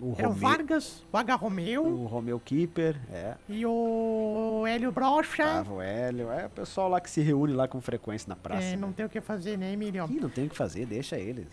O 0.00 0.14
Era 0.18 0.28
o 0.28 0.32
Vargas, 0.32 1.02
o 1.10 1.16
H. 1.16 1.34
Romeu 1.36 1.86
O 1.86 2.04
Romeu 2.06 2.38
Keeper, 2.38 2.96
é. 3.10 3.34
e 3.48 3.64
o 3.64 4.64
Hélio 4.66 4.92
Brocha. 4.92 5.42
Tava 5.44 5.72
o 5.74 5.80
Hélio, 5.80 6.30
é 6.30 6.46
o 6.46 6.50
pessoal 6.50 6.88
lá 6.88 7.00
que 7.00 7.08
se 7.08 7.22
reúne 7.22 7.54
lá 7.54 7.66
com 7.66 7.80
frequência 7.80 8.28
na 8.28 8.36
praça. 8.36 8.62
É, 8.62 8.70
né? 8.72 8.76
não 8.76 8.92
tem 8.92 9.06
o 9.06 9.08
que 9.08 9.20
fazer, 9.20 9.56
né, 9.56 9.72
Emiliano? 9.72 10.12
Ih, 10.12 10.20
não 10.20 10.28
tem 10.28 10.46
o 10.46 10.50
que 10.50 10.56
fazer, 10.56 10.84
deixa 10.86 11.18
eles. 11.18 11.46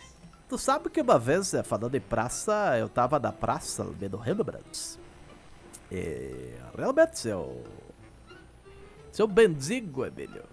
Tu 0.54 0.58
sabe 0.58 0.88
que 0.88 1.00
uma 1.00 1.18
vez, 1.18 1.52
eh, 1.52 1.64
falando 1.64 1.90
de 1.90 1.98
praça, 1.98 2.78
eu 2.78 2.88
tava 2.88 3.18
na 3.18 3.32
praça 3.32 3.82
vendo 3.98 4.16
Rembrandt. 4.16 5.00
E 5.90 6.54
realmente, 6.78 7.18
seu. 7.18 7.60
Seu 9.10 9.26
bendigo, 9.26 10.06
Emílio. 10.06 10.44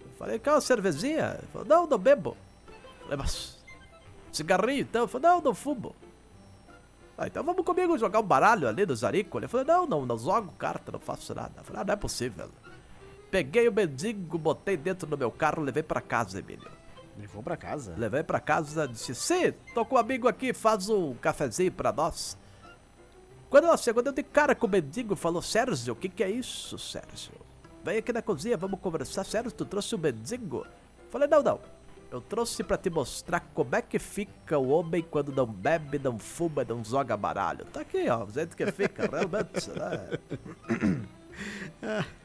Eu 0.00 0.10
falei, 0.18 0.40
quer 0.40 0.50
uma 0.50 0.60
cervezinha? 0.60 1.36
Ele 1.38 1.46
falou, 1.52 1.68
não, 1.68 1.86
não 1.86 1.98
bebo. 1.98 2.36
Eu 2.66 3.02
falei, 3.02 3.16
mas. 3.18 3.64
Cigarrinho 4.32 4.80
então? 4.80 5.02
Eu 5.02 5.06
falei, 5.06 5.30
não, 5.30 5.40
não 5.40 5.54
fumo. 5.54 5.94
Ah, 7.16 7.28
então 7.28 7.44
vamos 7.44 7.64
comigo 7.64 7.96
jogar 7.96 8.18
um 8.18 8.24
baralho 8.26 8.66
ali 8.66 8.84
no 8.84 8.96
Zarico. 8.96 9.38
Ele 9.38 9.46
falou, 9.46 9.64
não, 9.64 9.86
não, 9.86 10.04
não 10.04 10.18
jogo 10.18 10.50
carta, 10.58 10.90
não 10.90 10.98
faço 10.98 11.32
nada. 11.32 11.52
Eu 11.58 11.62
falei, 11.62 11.82
ah, 11.82 11.84
não 11.84 11.94
é 11.94 11.96
possível. 11.96 12.50
Peguei 13.30 13.68
o 13.68 13.72
mendigo, 13.72 14.36
botei 14.36 14.76
dentro 14.76 15.06
do 15.06 15.16
meu 15.16 15.30
carro, 15.30 15.62
levei 15.62 15.84
pra 15.84 16.00
casa, 16.00 16.40
Emílio. 16.40 16.79
Levou 17.20 17.42
pra 17.42 17.56
casa? 17.56 17.94
Levei 17.96 18.22
pra 18.22 18.40
casa 18.40 18.84
e 18.84 18.88
disse: 18.88 19.14
Sim, 19.14 19.52
tô 19.74 19.84
com 19.84 19.96
um 19.96 19.98
amigo 19.98 20.26
aqui, 20.26 20.54
faz 20.54 20.88
um 20.88 21.14
cafezinho 21.14 21.70
pra 21.70 21.92
nós. 21.92 22.36
Quando 23.50 23.64
ela 23.66 23.76
chegou, 23.76 24.02
deu 24.02 24.12
de 24.12 24.22
cara 24.22 24.54
com 24.54 24.66
o 24.66 24.70
mendigo 24.70 25.14
e 25.14 25.16
falou: 25.16 25.42
Sérgio, 25.42 25.92
o 25.92 25.96
que, 25.96 26.08
que 26.08 26.24
é 26.24 26.30
isso, 26.30 26.78
Sérgio? 26.78 27.32
Vem 27.84 27.98
aqui 27.98 28.12
na 28.12 28.22
cozinha, 28.22 28.56
vamos 28.56 28.80
conversar. 28.80 29.24
Sérgio, 29.24 29.52
tu 29.52 29.64
trouxe 29.66 29.94
o 29.94 29.98
mendigo? 29.98 30.66
Falei: 31.10 31.28
Não, 31.28 31.42
não. 31.42 31.60
Eu 32.10 32.20
trouxe 32.20 32.64
pra 32.64 32.76
te 32.76 32.90
mostrar 32.90 33.38
como 33.54 33.76
é 33.76 33.82
que 33.82 33.98
fica 33.98 34.58
o 34.58 34.70
homem 34.70 35.00
quando 35.00 35.30
não 35.30 35.46
bebe, 35.46 35.96
não 35.98 36.18
fuma, 36.18 36.64
não 36.64 36.82
joga 36.82 37.16
baralho. 37.16 37.64
Tá 37.66 37.82
aqui, 37.82 38.08
ó, 38.08 38.24
o 38.24 38.30
jeito 38.30 38.56
que 38.56 38.66
fica, 38.72 39.06
realmente, 39.06 39.70
né? 39.70 40.18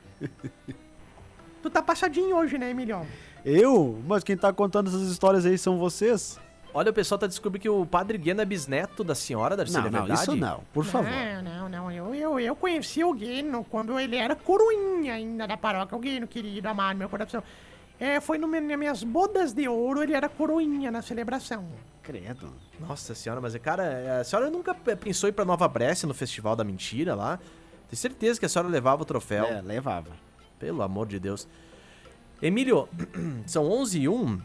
Tu 1.62 1.69
tá 1.69 1.81
passadinho 1.81 2.36
hoje, 2.36 2.58
né, 2.60 2.69
Emiliano? 2.69 3.08
Eu? 3.45 4.01
Mas 4.08 4.23
quem 4.23 4.36
tá 4.36 4.51
contando 4.51 4.88
essas 4.88 5.03
histórias 5.03 5.45
aí 5.45 5.55
são 5.58 5.77
vocês? 5.77 6.39
Olha, 6.73 6.89
o 6.89 6.93
pessoal 6.93 7.17
tá 7.17 7.27
descobrindo 7.27 7.62
que 7.62 7.69
o 7.69 7.86
Padre 7.86 8.17
Guiana 8.17 8.41
é 8.41 8.45
bisneto 8.45 9.01
da 9.01 9.15
senhora, 9.15 9.55
Darcy, 9.55 9.75
não, 9.75 9.81
é 9.81 9.89
não, 9.89 9.99
verdade? 9.99 10.19
isso 10.19 10.36
não, 10.36 10.62
por 10.73 10.84
favor. 10.84 11.10
Não, 11.10 11.41
não, 11.41 11.69
não. 11.69 11.91
Eu, 11.91 12.13
eu, 12.13 12.39
eu 12.39 12.55
conheci 12.55 13.01
o 13.01 13.13
Guino 13.13 13.63
quando 13.63 13.97
ele 13.97 14.17
era 14.17 14.36
coroinha 14.36 15.13
ainda 15.13 15.47
da 15.47 15.55
paróquia. 15.55 15.95
O 15.95 16.01
Guino, 16.01 16.27
querido, 16.27 16.67
amado, 16.67 16.97
meu 16.97 17.08
coração. 17.08 17.41
É, 17.97 18.19
foi 18.19 18.38
no, 18.38 18.47
nas 18.47 18.77
minhas 18.77 19.03
bodas 19.03 19.53
de 19.53 19.69
ouro, 19.69 20.03
ele 20.03 20.13
era 20.13 20.27
coroinha 20.27 20.91
na 20.91 21.01
celebração. 21.01 21.65
Credo. 22.03 22.51
Nossa 22.79 23.15
senhora, 23.15 23.39
mas 23.39 23.55
cara, 23.55 24.19
a 24.19 24.23
senhora 24.25 24.49
nunca 24.49 24.73
pensou 24.73 25.29
em 25.29 25.31
ir 25.31 25.34
pra 25.34 25.45
Nova 25.45 25.67
Brécia 25.67 26.05
no 26.05 26.13
Festival 26.13 26.58
da 26.58 26.63
Mentira 26.63 27.15
lá? 27.15 27.39
Tenho 27.88 27.97
certeza 27.97 28.38
que 28.38 28.45
a 28.45 28.49
senhora 28.49 28.67
levava 28.67 29.01
o 29.01 29.05
troféu. 29.05 29.45
É, 29.45 29.62
levava. 29.62 30.10
Pelo 30.60 30.81
amor 30.81 31.08
de 31.08 31.19
Deus. 31.19 31.47
Emílio, 32.41 32.87
são 33.45 33.69
11 33.69 33.99
e 33.99 34.09
1. 34.09 34.41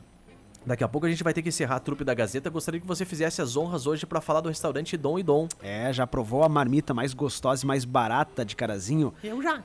Daqui 0.65 0.85
a 0.85 0.89
pouco 0.89 1.07
a 1.07 1.11
gente 1.11 1.25
vai 1.25 1.33
ter 1.33 1.43
que 1.43 1.49
encerrar 1.49 1.77
a 1.77 1.81
trupe 1.81 2.05
da 2.05 2.13
Gazeta. 2.13 2.51
Gostaria 2.51 2.81
que 2.81 2.87
você 2.87 3.05
fizesse 3.05 3.41
as 3.41 3.57
honras 3.57 3.87
hoje 3.87 4.05
pra 4.05 4.21
falar 4.21 4.41
do 4.41 4.49
restaurante 4.49 4.97
Dom 4.97 5.19
e 5.19 5.23
Dom. 5.23 5.49
É, 5.63 5.93
já 5.93 6.07
provou 6.07 6.45
a 6.45 6.49
marmita 6.49 6.93
mais 6.93 7.15
gostosa 7.15 7.65
e 7.65 7.67
mais 7.67 7.85
barata 7.85 8.45
de 8.45 8.55
Carazinho? 8.55 9.15
Eu 9.25 9.43
já. 9.43 9.63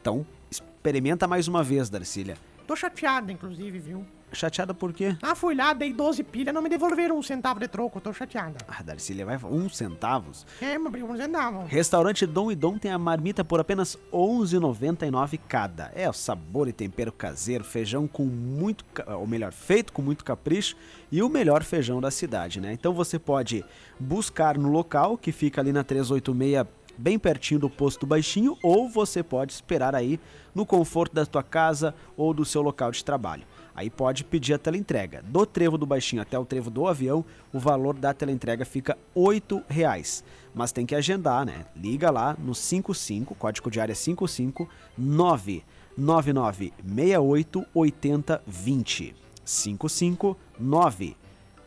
Então, 0.00 0.26
experimenta 0.50 1.26
mais 1.26 1.48
uma 1.48 1.64
vez, 1.64 1.88
Darcília. 1.88 2.36
Tô 2.66 2.76
chateada, 2.76 3.32
inclusive, 3.32 3.78
viu? 3.78 4.04
Chateada 4.32 4.74
por 4.74 4.92
quê? 4.92 5.16
Ah, 5.22 5.34
fui 5.34 5.54
lá, 5.54 5.72
dei 5.72 5.92
12 5.92 6.22
pilhas, 6.22 6.54
não 6.54 6.60
me 6.60 6.68
devolveram 6.68 7.18
um 7.18 7.22
centavo 7.22 7.58
de 7.58 7.68
troco, 7.68 8.00
tô 8.00 8.12
chateada. 8.12 8.58
Ah, 8.68 8.82
Darcília, 8.82 9.24
vai 9.24 9.38
um 9.44 9.68
centavos. 9.68 10.46
É, 10.60 10.78
meu 10.78 10.90
primo, 10.90 11.12
um 11.12 11.16
centavo. 11.16 11.64
Restaurante 11.66 12.26
Dom 12.26 12.50
e 12.50 12.54
Dom 12.54 12.78
tem 12.78 12.90
a 12.90 12.98
marmita 12.98 13.44
por 13.44 13.58
apenas 13.60 13.94
R$ 13.94 14.18
11,99 14.18 15.40
cada. 15.48 15.90
É 15.94 16.08
o 16.08 16.12
sabor 16.12 16.68
e 16.68 16.72
tempero 16.72 17.10
caseiro, 17.10 17.64
feijão 17.64 18.06
com 18.06 18.24
muito, 18.24 18.84
ou 19.06 19.26
melhor, 19.26 19.52
feito 19.52 19.92
com 19.92 20.02
muito 20.02 20.24
capricho 20.24 20.76
e 21.10 21.22
o 21.22 21.28
melhor 21.28 21.62
feijão 21.62 22.00
da 22.00 22.10
cidade, 22.10 22.60
né? 22.60 22.72
Então 22.72 22.92
você 22.92 23.18
pode 23.18 23.64
buscar 23.98 24.58
no 24.58 24.70
local 24.70 25.16
que 25.16 25.32
fica 25.32 25.60
ali 25.60 25.72
na 25.72 25.82
386 25.82 26.66
bem 26.98 27.18
pertinho 27.18 27.60
do 27.60 27.70
posto 27.70 28.00
do 28.00 28.06
baixinho, 28.06 28.58
ou 28.62 28.88
você 28.88 29.22
pode 29.22 29.52
esperar 29.52 29.94
aí 29.94 30.18
no 30.54 30.66
conforto 30.66 31.14
da 31.14 31.24
tua 31.24 31.44
casa 31.44 31.94
ou 32.16 32.34
do 32.34 32.44
seu 32.44 32.60
local 32.60 32.90
de 32.90 33.04
trabalho. 33.04 33.44
Aí 33.78 33.88
pode 33.88 34.24
pedir 34.24 34.52
a 34.54 34.58
teleentrega. 34.58 35.22
Do 35.22 35.46
trevo 35.46 35.78
do 35.78 35.86
baixinho 35.86 36.20
até 36.20 36.36
o 36.36 36.44
trevo 36.44 36.68
do 36.68 36.88
avião, 36.88 37.24
o 37.52 37.60
valor 37.60 37.94
da 37.94 38.12
teleentrega 38.12 38.64
fica 38.64 38.98
R$ 39.14 39.40
reais. 39.68 40.24
Mas 40.52 40.72
tem 40.72 40.84
que 40.84 40.96
agendar, 40.96 41.46
né? 41.46 41.64
Liga 41.76 42.10
lá 42.10 42.36
no 42.36 42.56
55, 42.56 43.36
código 43.36 43.70
de 43.70 43.78
área 43.78 43.94
55 43.94 44.68
99968 44.98 47.64
8020. 47.72 49.14
559 49.44 51.16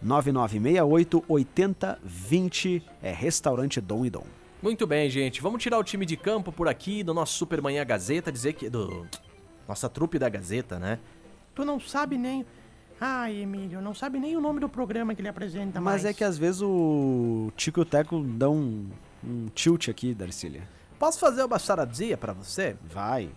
9968 0.01 1.23
8020 1.29 2.83
é 3.01 3.13
Restaurante 3.13 3.79
Dom 3.79 4.05
e 4.05 4.09
Dom. 4.09 4.25
Muito 4.61 4.85
bem, 4.85 5.09
gente. 5.09 5.41
Vamos 5.41 5.63
tirar 5.63 5.79
o 5.79 5.83
time 5.83 6.05
de 6.05 6.17
campo 6.17 6.51
por 6.51 6.67
aqui 6.67 7.03
do 7.03 7.13
nosso 7.13 7.35
Supermanhã 7.35 7.85
Gazeta, 7.85 8.29
dizer 8.29 8.51
que. 8.51 8.69
Do. 8.69 9.07
Nossa 9.65 9.87
trupe 9.87 10.19
da 10.19 10.27
Gazeta, 10.27 10.77
né? 10.77 10.99
Tu 11.53 11.65
não 11.65 11.79
sabe 11.79 12.17
nem. 12.17 12.45
Ai, 12.99 13.37
Emílio, 13.41 13.81
não 13.81 13.93
sabe 13.93 14.19
nem 14.19 14.35
o 14.37 14.41
nome 14.41 14.59
do 14.59 14.69
programa 14.69 15.15
que 15.15 15.21
ele 15.21 15.27
apresenta 15.27 15.81
Mas 15.81 16.03
mais. 16.03 16.05
é 16.05 16.13
que 16.13 16.23
às 16.23 16.37
vezes 16.37 16.61
o 16.61 17.51
Tico 17.55 17.79
e 17.79 17.81
o 17.81 17.85
Teco 17.85 18.21
dão 18.21 18.53
um, 18.55 18.89
um 19.23 19.47
tilt 19.47 19.89
aqui, 19.89 20.13
Darcília. 20.13 20.67
Posso 20.99 21.19
fazer 21.19 21.43
uma 21.43 21.57
charadinha 21.57 22.15
pra 22.15 22.31
você? 22.31 22.75
Vai. 22.83 23.31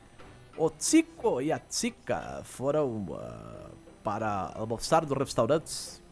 O 0.57 0.69
Tico 0.69 1.41
e 1.41 1.51
a 1.51 1.59
Tica 1.59 2.43
foram 2.45 3.07
uh, 3.09 3.71
para 4.03 4.53
almoçar 4.55 5.07
no 5.07 5.15
restaurante. 5.15 6.03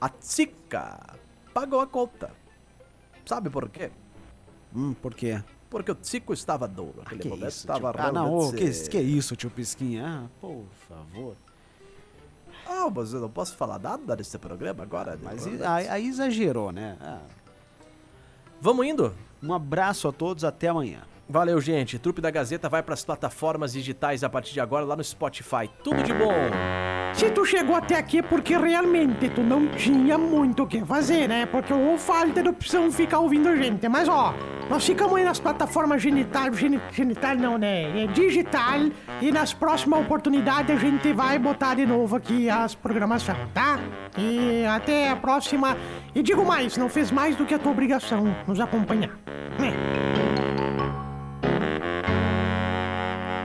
A 0.00 0.08
Tica 0.08 0.98
pagou 1.54 1.80
a 1.80 1.86
conta. 1.86 2.30
Sabe 3.24 3.48
por 3.48 3.68
quê? 3.68 3.90
Hum, 4.74 4.94
por 4.94 5.14
quê? 5.14 5.42
Porque 5.70 5.90
o 5.90 5.94
Tico 5.94 6.32
estava 6.32 6.66
duro. 6.66 6.94
Ah, 7.00 7.02
Aquele 7.06 7.20
que 7.22 7.28
momento 7.28 7.48
isso, 7.48 7.58
estava 7.58 7.92
tio... 7.92 8.02
Ah, 8.02 8.12
não, 8.12 8.34
ô, 8.34 8.52
que, 8.52 8.70
que 8.88 8.98
isso, 8.98 9.36
tio 9.36 9.50
Pisquinha? 9.50 10.24
Ah, 10.24 10.28
por 10.40 10.64
favor. 10.88 11.36
Ah, 12.66 12.88
mas 12.94 13.12
eu 13.12 13.20
não 13.20 13.30
posso 13.30 13.54
falar 13.56 13.78
nada 13.78 14.16
nesse 14.16 14.38
programa 14.38 14.82
agora. 14.82 15.18
Mas 15.22 15.44
né? 15.46 15.58
aí, 15.66 15.84
aí- 15.84 15.88
aí 15.88 16.06
exagerou, 16.06 16.72
né? 16.72 16.96
Ah, 17.00 17.20
Vamos 18.60 18.86
indo? 18.86 19.14
um 19.42 19.54
abraço 19.54 20.08
a 20.08 20.12
todos, 20.12 20.42
até 20.44 20.68
amanhã. 20.68 21.02
Valeu, 21.28 21.60
gente. 21.60 21.98
Trupe 21.98 22.20
da 22.20 22.30
Gazeta 22.30 22.68
vai 22.68 22.82
para 22.82 22.94
as 22.94 23.04
plataformas 23.04 23.72
digitais 23.74 24.24
a 24.24 24.30
partir 24.30 24.52
de 24.54 24.60
agora 24.60 24.84
lá 24.84 24.96
no 24.96 25.04
Spotify. 25.04 25.70
Tudo 25.84 26.02
de 26.02 26.12
bom. 26.14 26.32
Se 27.14 27.30
tu 27.30 27.44
chegou 27.44 27.76
até 27.76 27.96
aqui 27.96 28.18
é 28.18 28.22
porque 28.22 28.56
realmente 28.56 29.28
tu 29.30 29.42
não 29.42 29.68
tinha 29.68 30.16
muito 30.18 30.62
o 30.62 30.66
que 30.66 30.82
fazer, 30.84 31.28
né? 31.28 31.44
Porque 31.46 31.72
ou 31.72 31.98
falta 31.98 32.42
de 32.42 32.48
opção 32.48 32.90
ficar 32.90 33.20
ouvindo 33.20 33.48
a 33.48 33.56
gente. 33.56 33.86
Mas 33.88 34.08
ó, 34.08 34.34
nós 34.70 34.84
ficamos 34.84 35.16
aí 35.16 35.24
nas 35.24 35.40
plataformas 35.40 36.02
genital, 36.02 36.52
geni- 36.52 36.80
genital 36.92 37.34
não, 37.36 37.56
né? 37.58 38.04
É 38.04 38.06
digital. 38.08 38.80
E 39.20 39.32
nas 39.32 39.52
próximas 39.52 40.00
oportunidades 40.00 40.76
a 40.76 40.78
gente 40.78 41.12
vai 41.12 41.38
botar 41.38 41.74
de 41.74 41.86
novo 41.86 42.16
aqui 42.16 42.48
as 42.50 42.74
programações, 42.74 43.38
tá? 43.54 43.78
E 44.16 44.64
até 44.66 45.10
a 45.10 45.16
próxima. 45.16 45.76
E 46.14 46.22
digo 46.22 46.44
mais, 46.44 46.76
não 46.76 46.88
fez 46.88 47.10
mais 47.10 47.34
do 47.36 47.44
que 47.46 47.54
a 47.54 47.58
tua 47.58 47.72
obrigação 47.72 48.34
nos 48.46 48.60
acompanhar. 48.60 49.10
Né? 49.58 49.72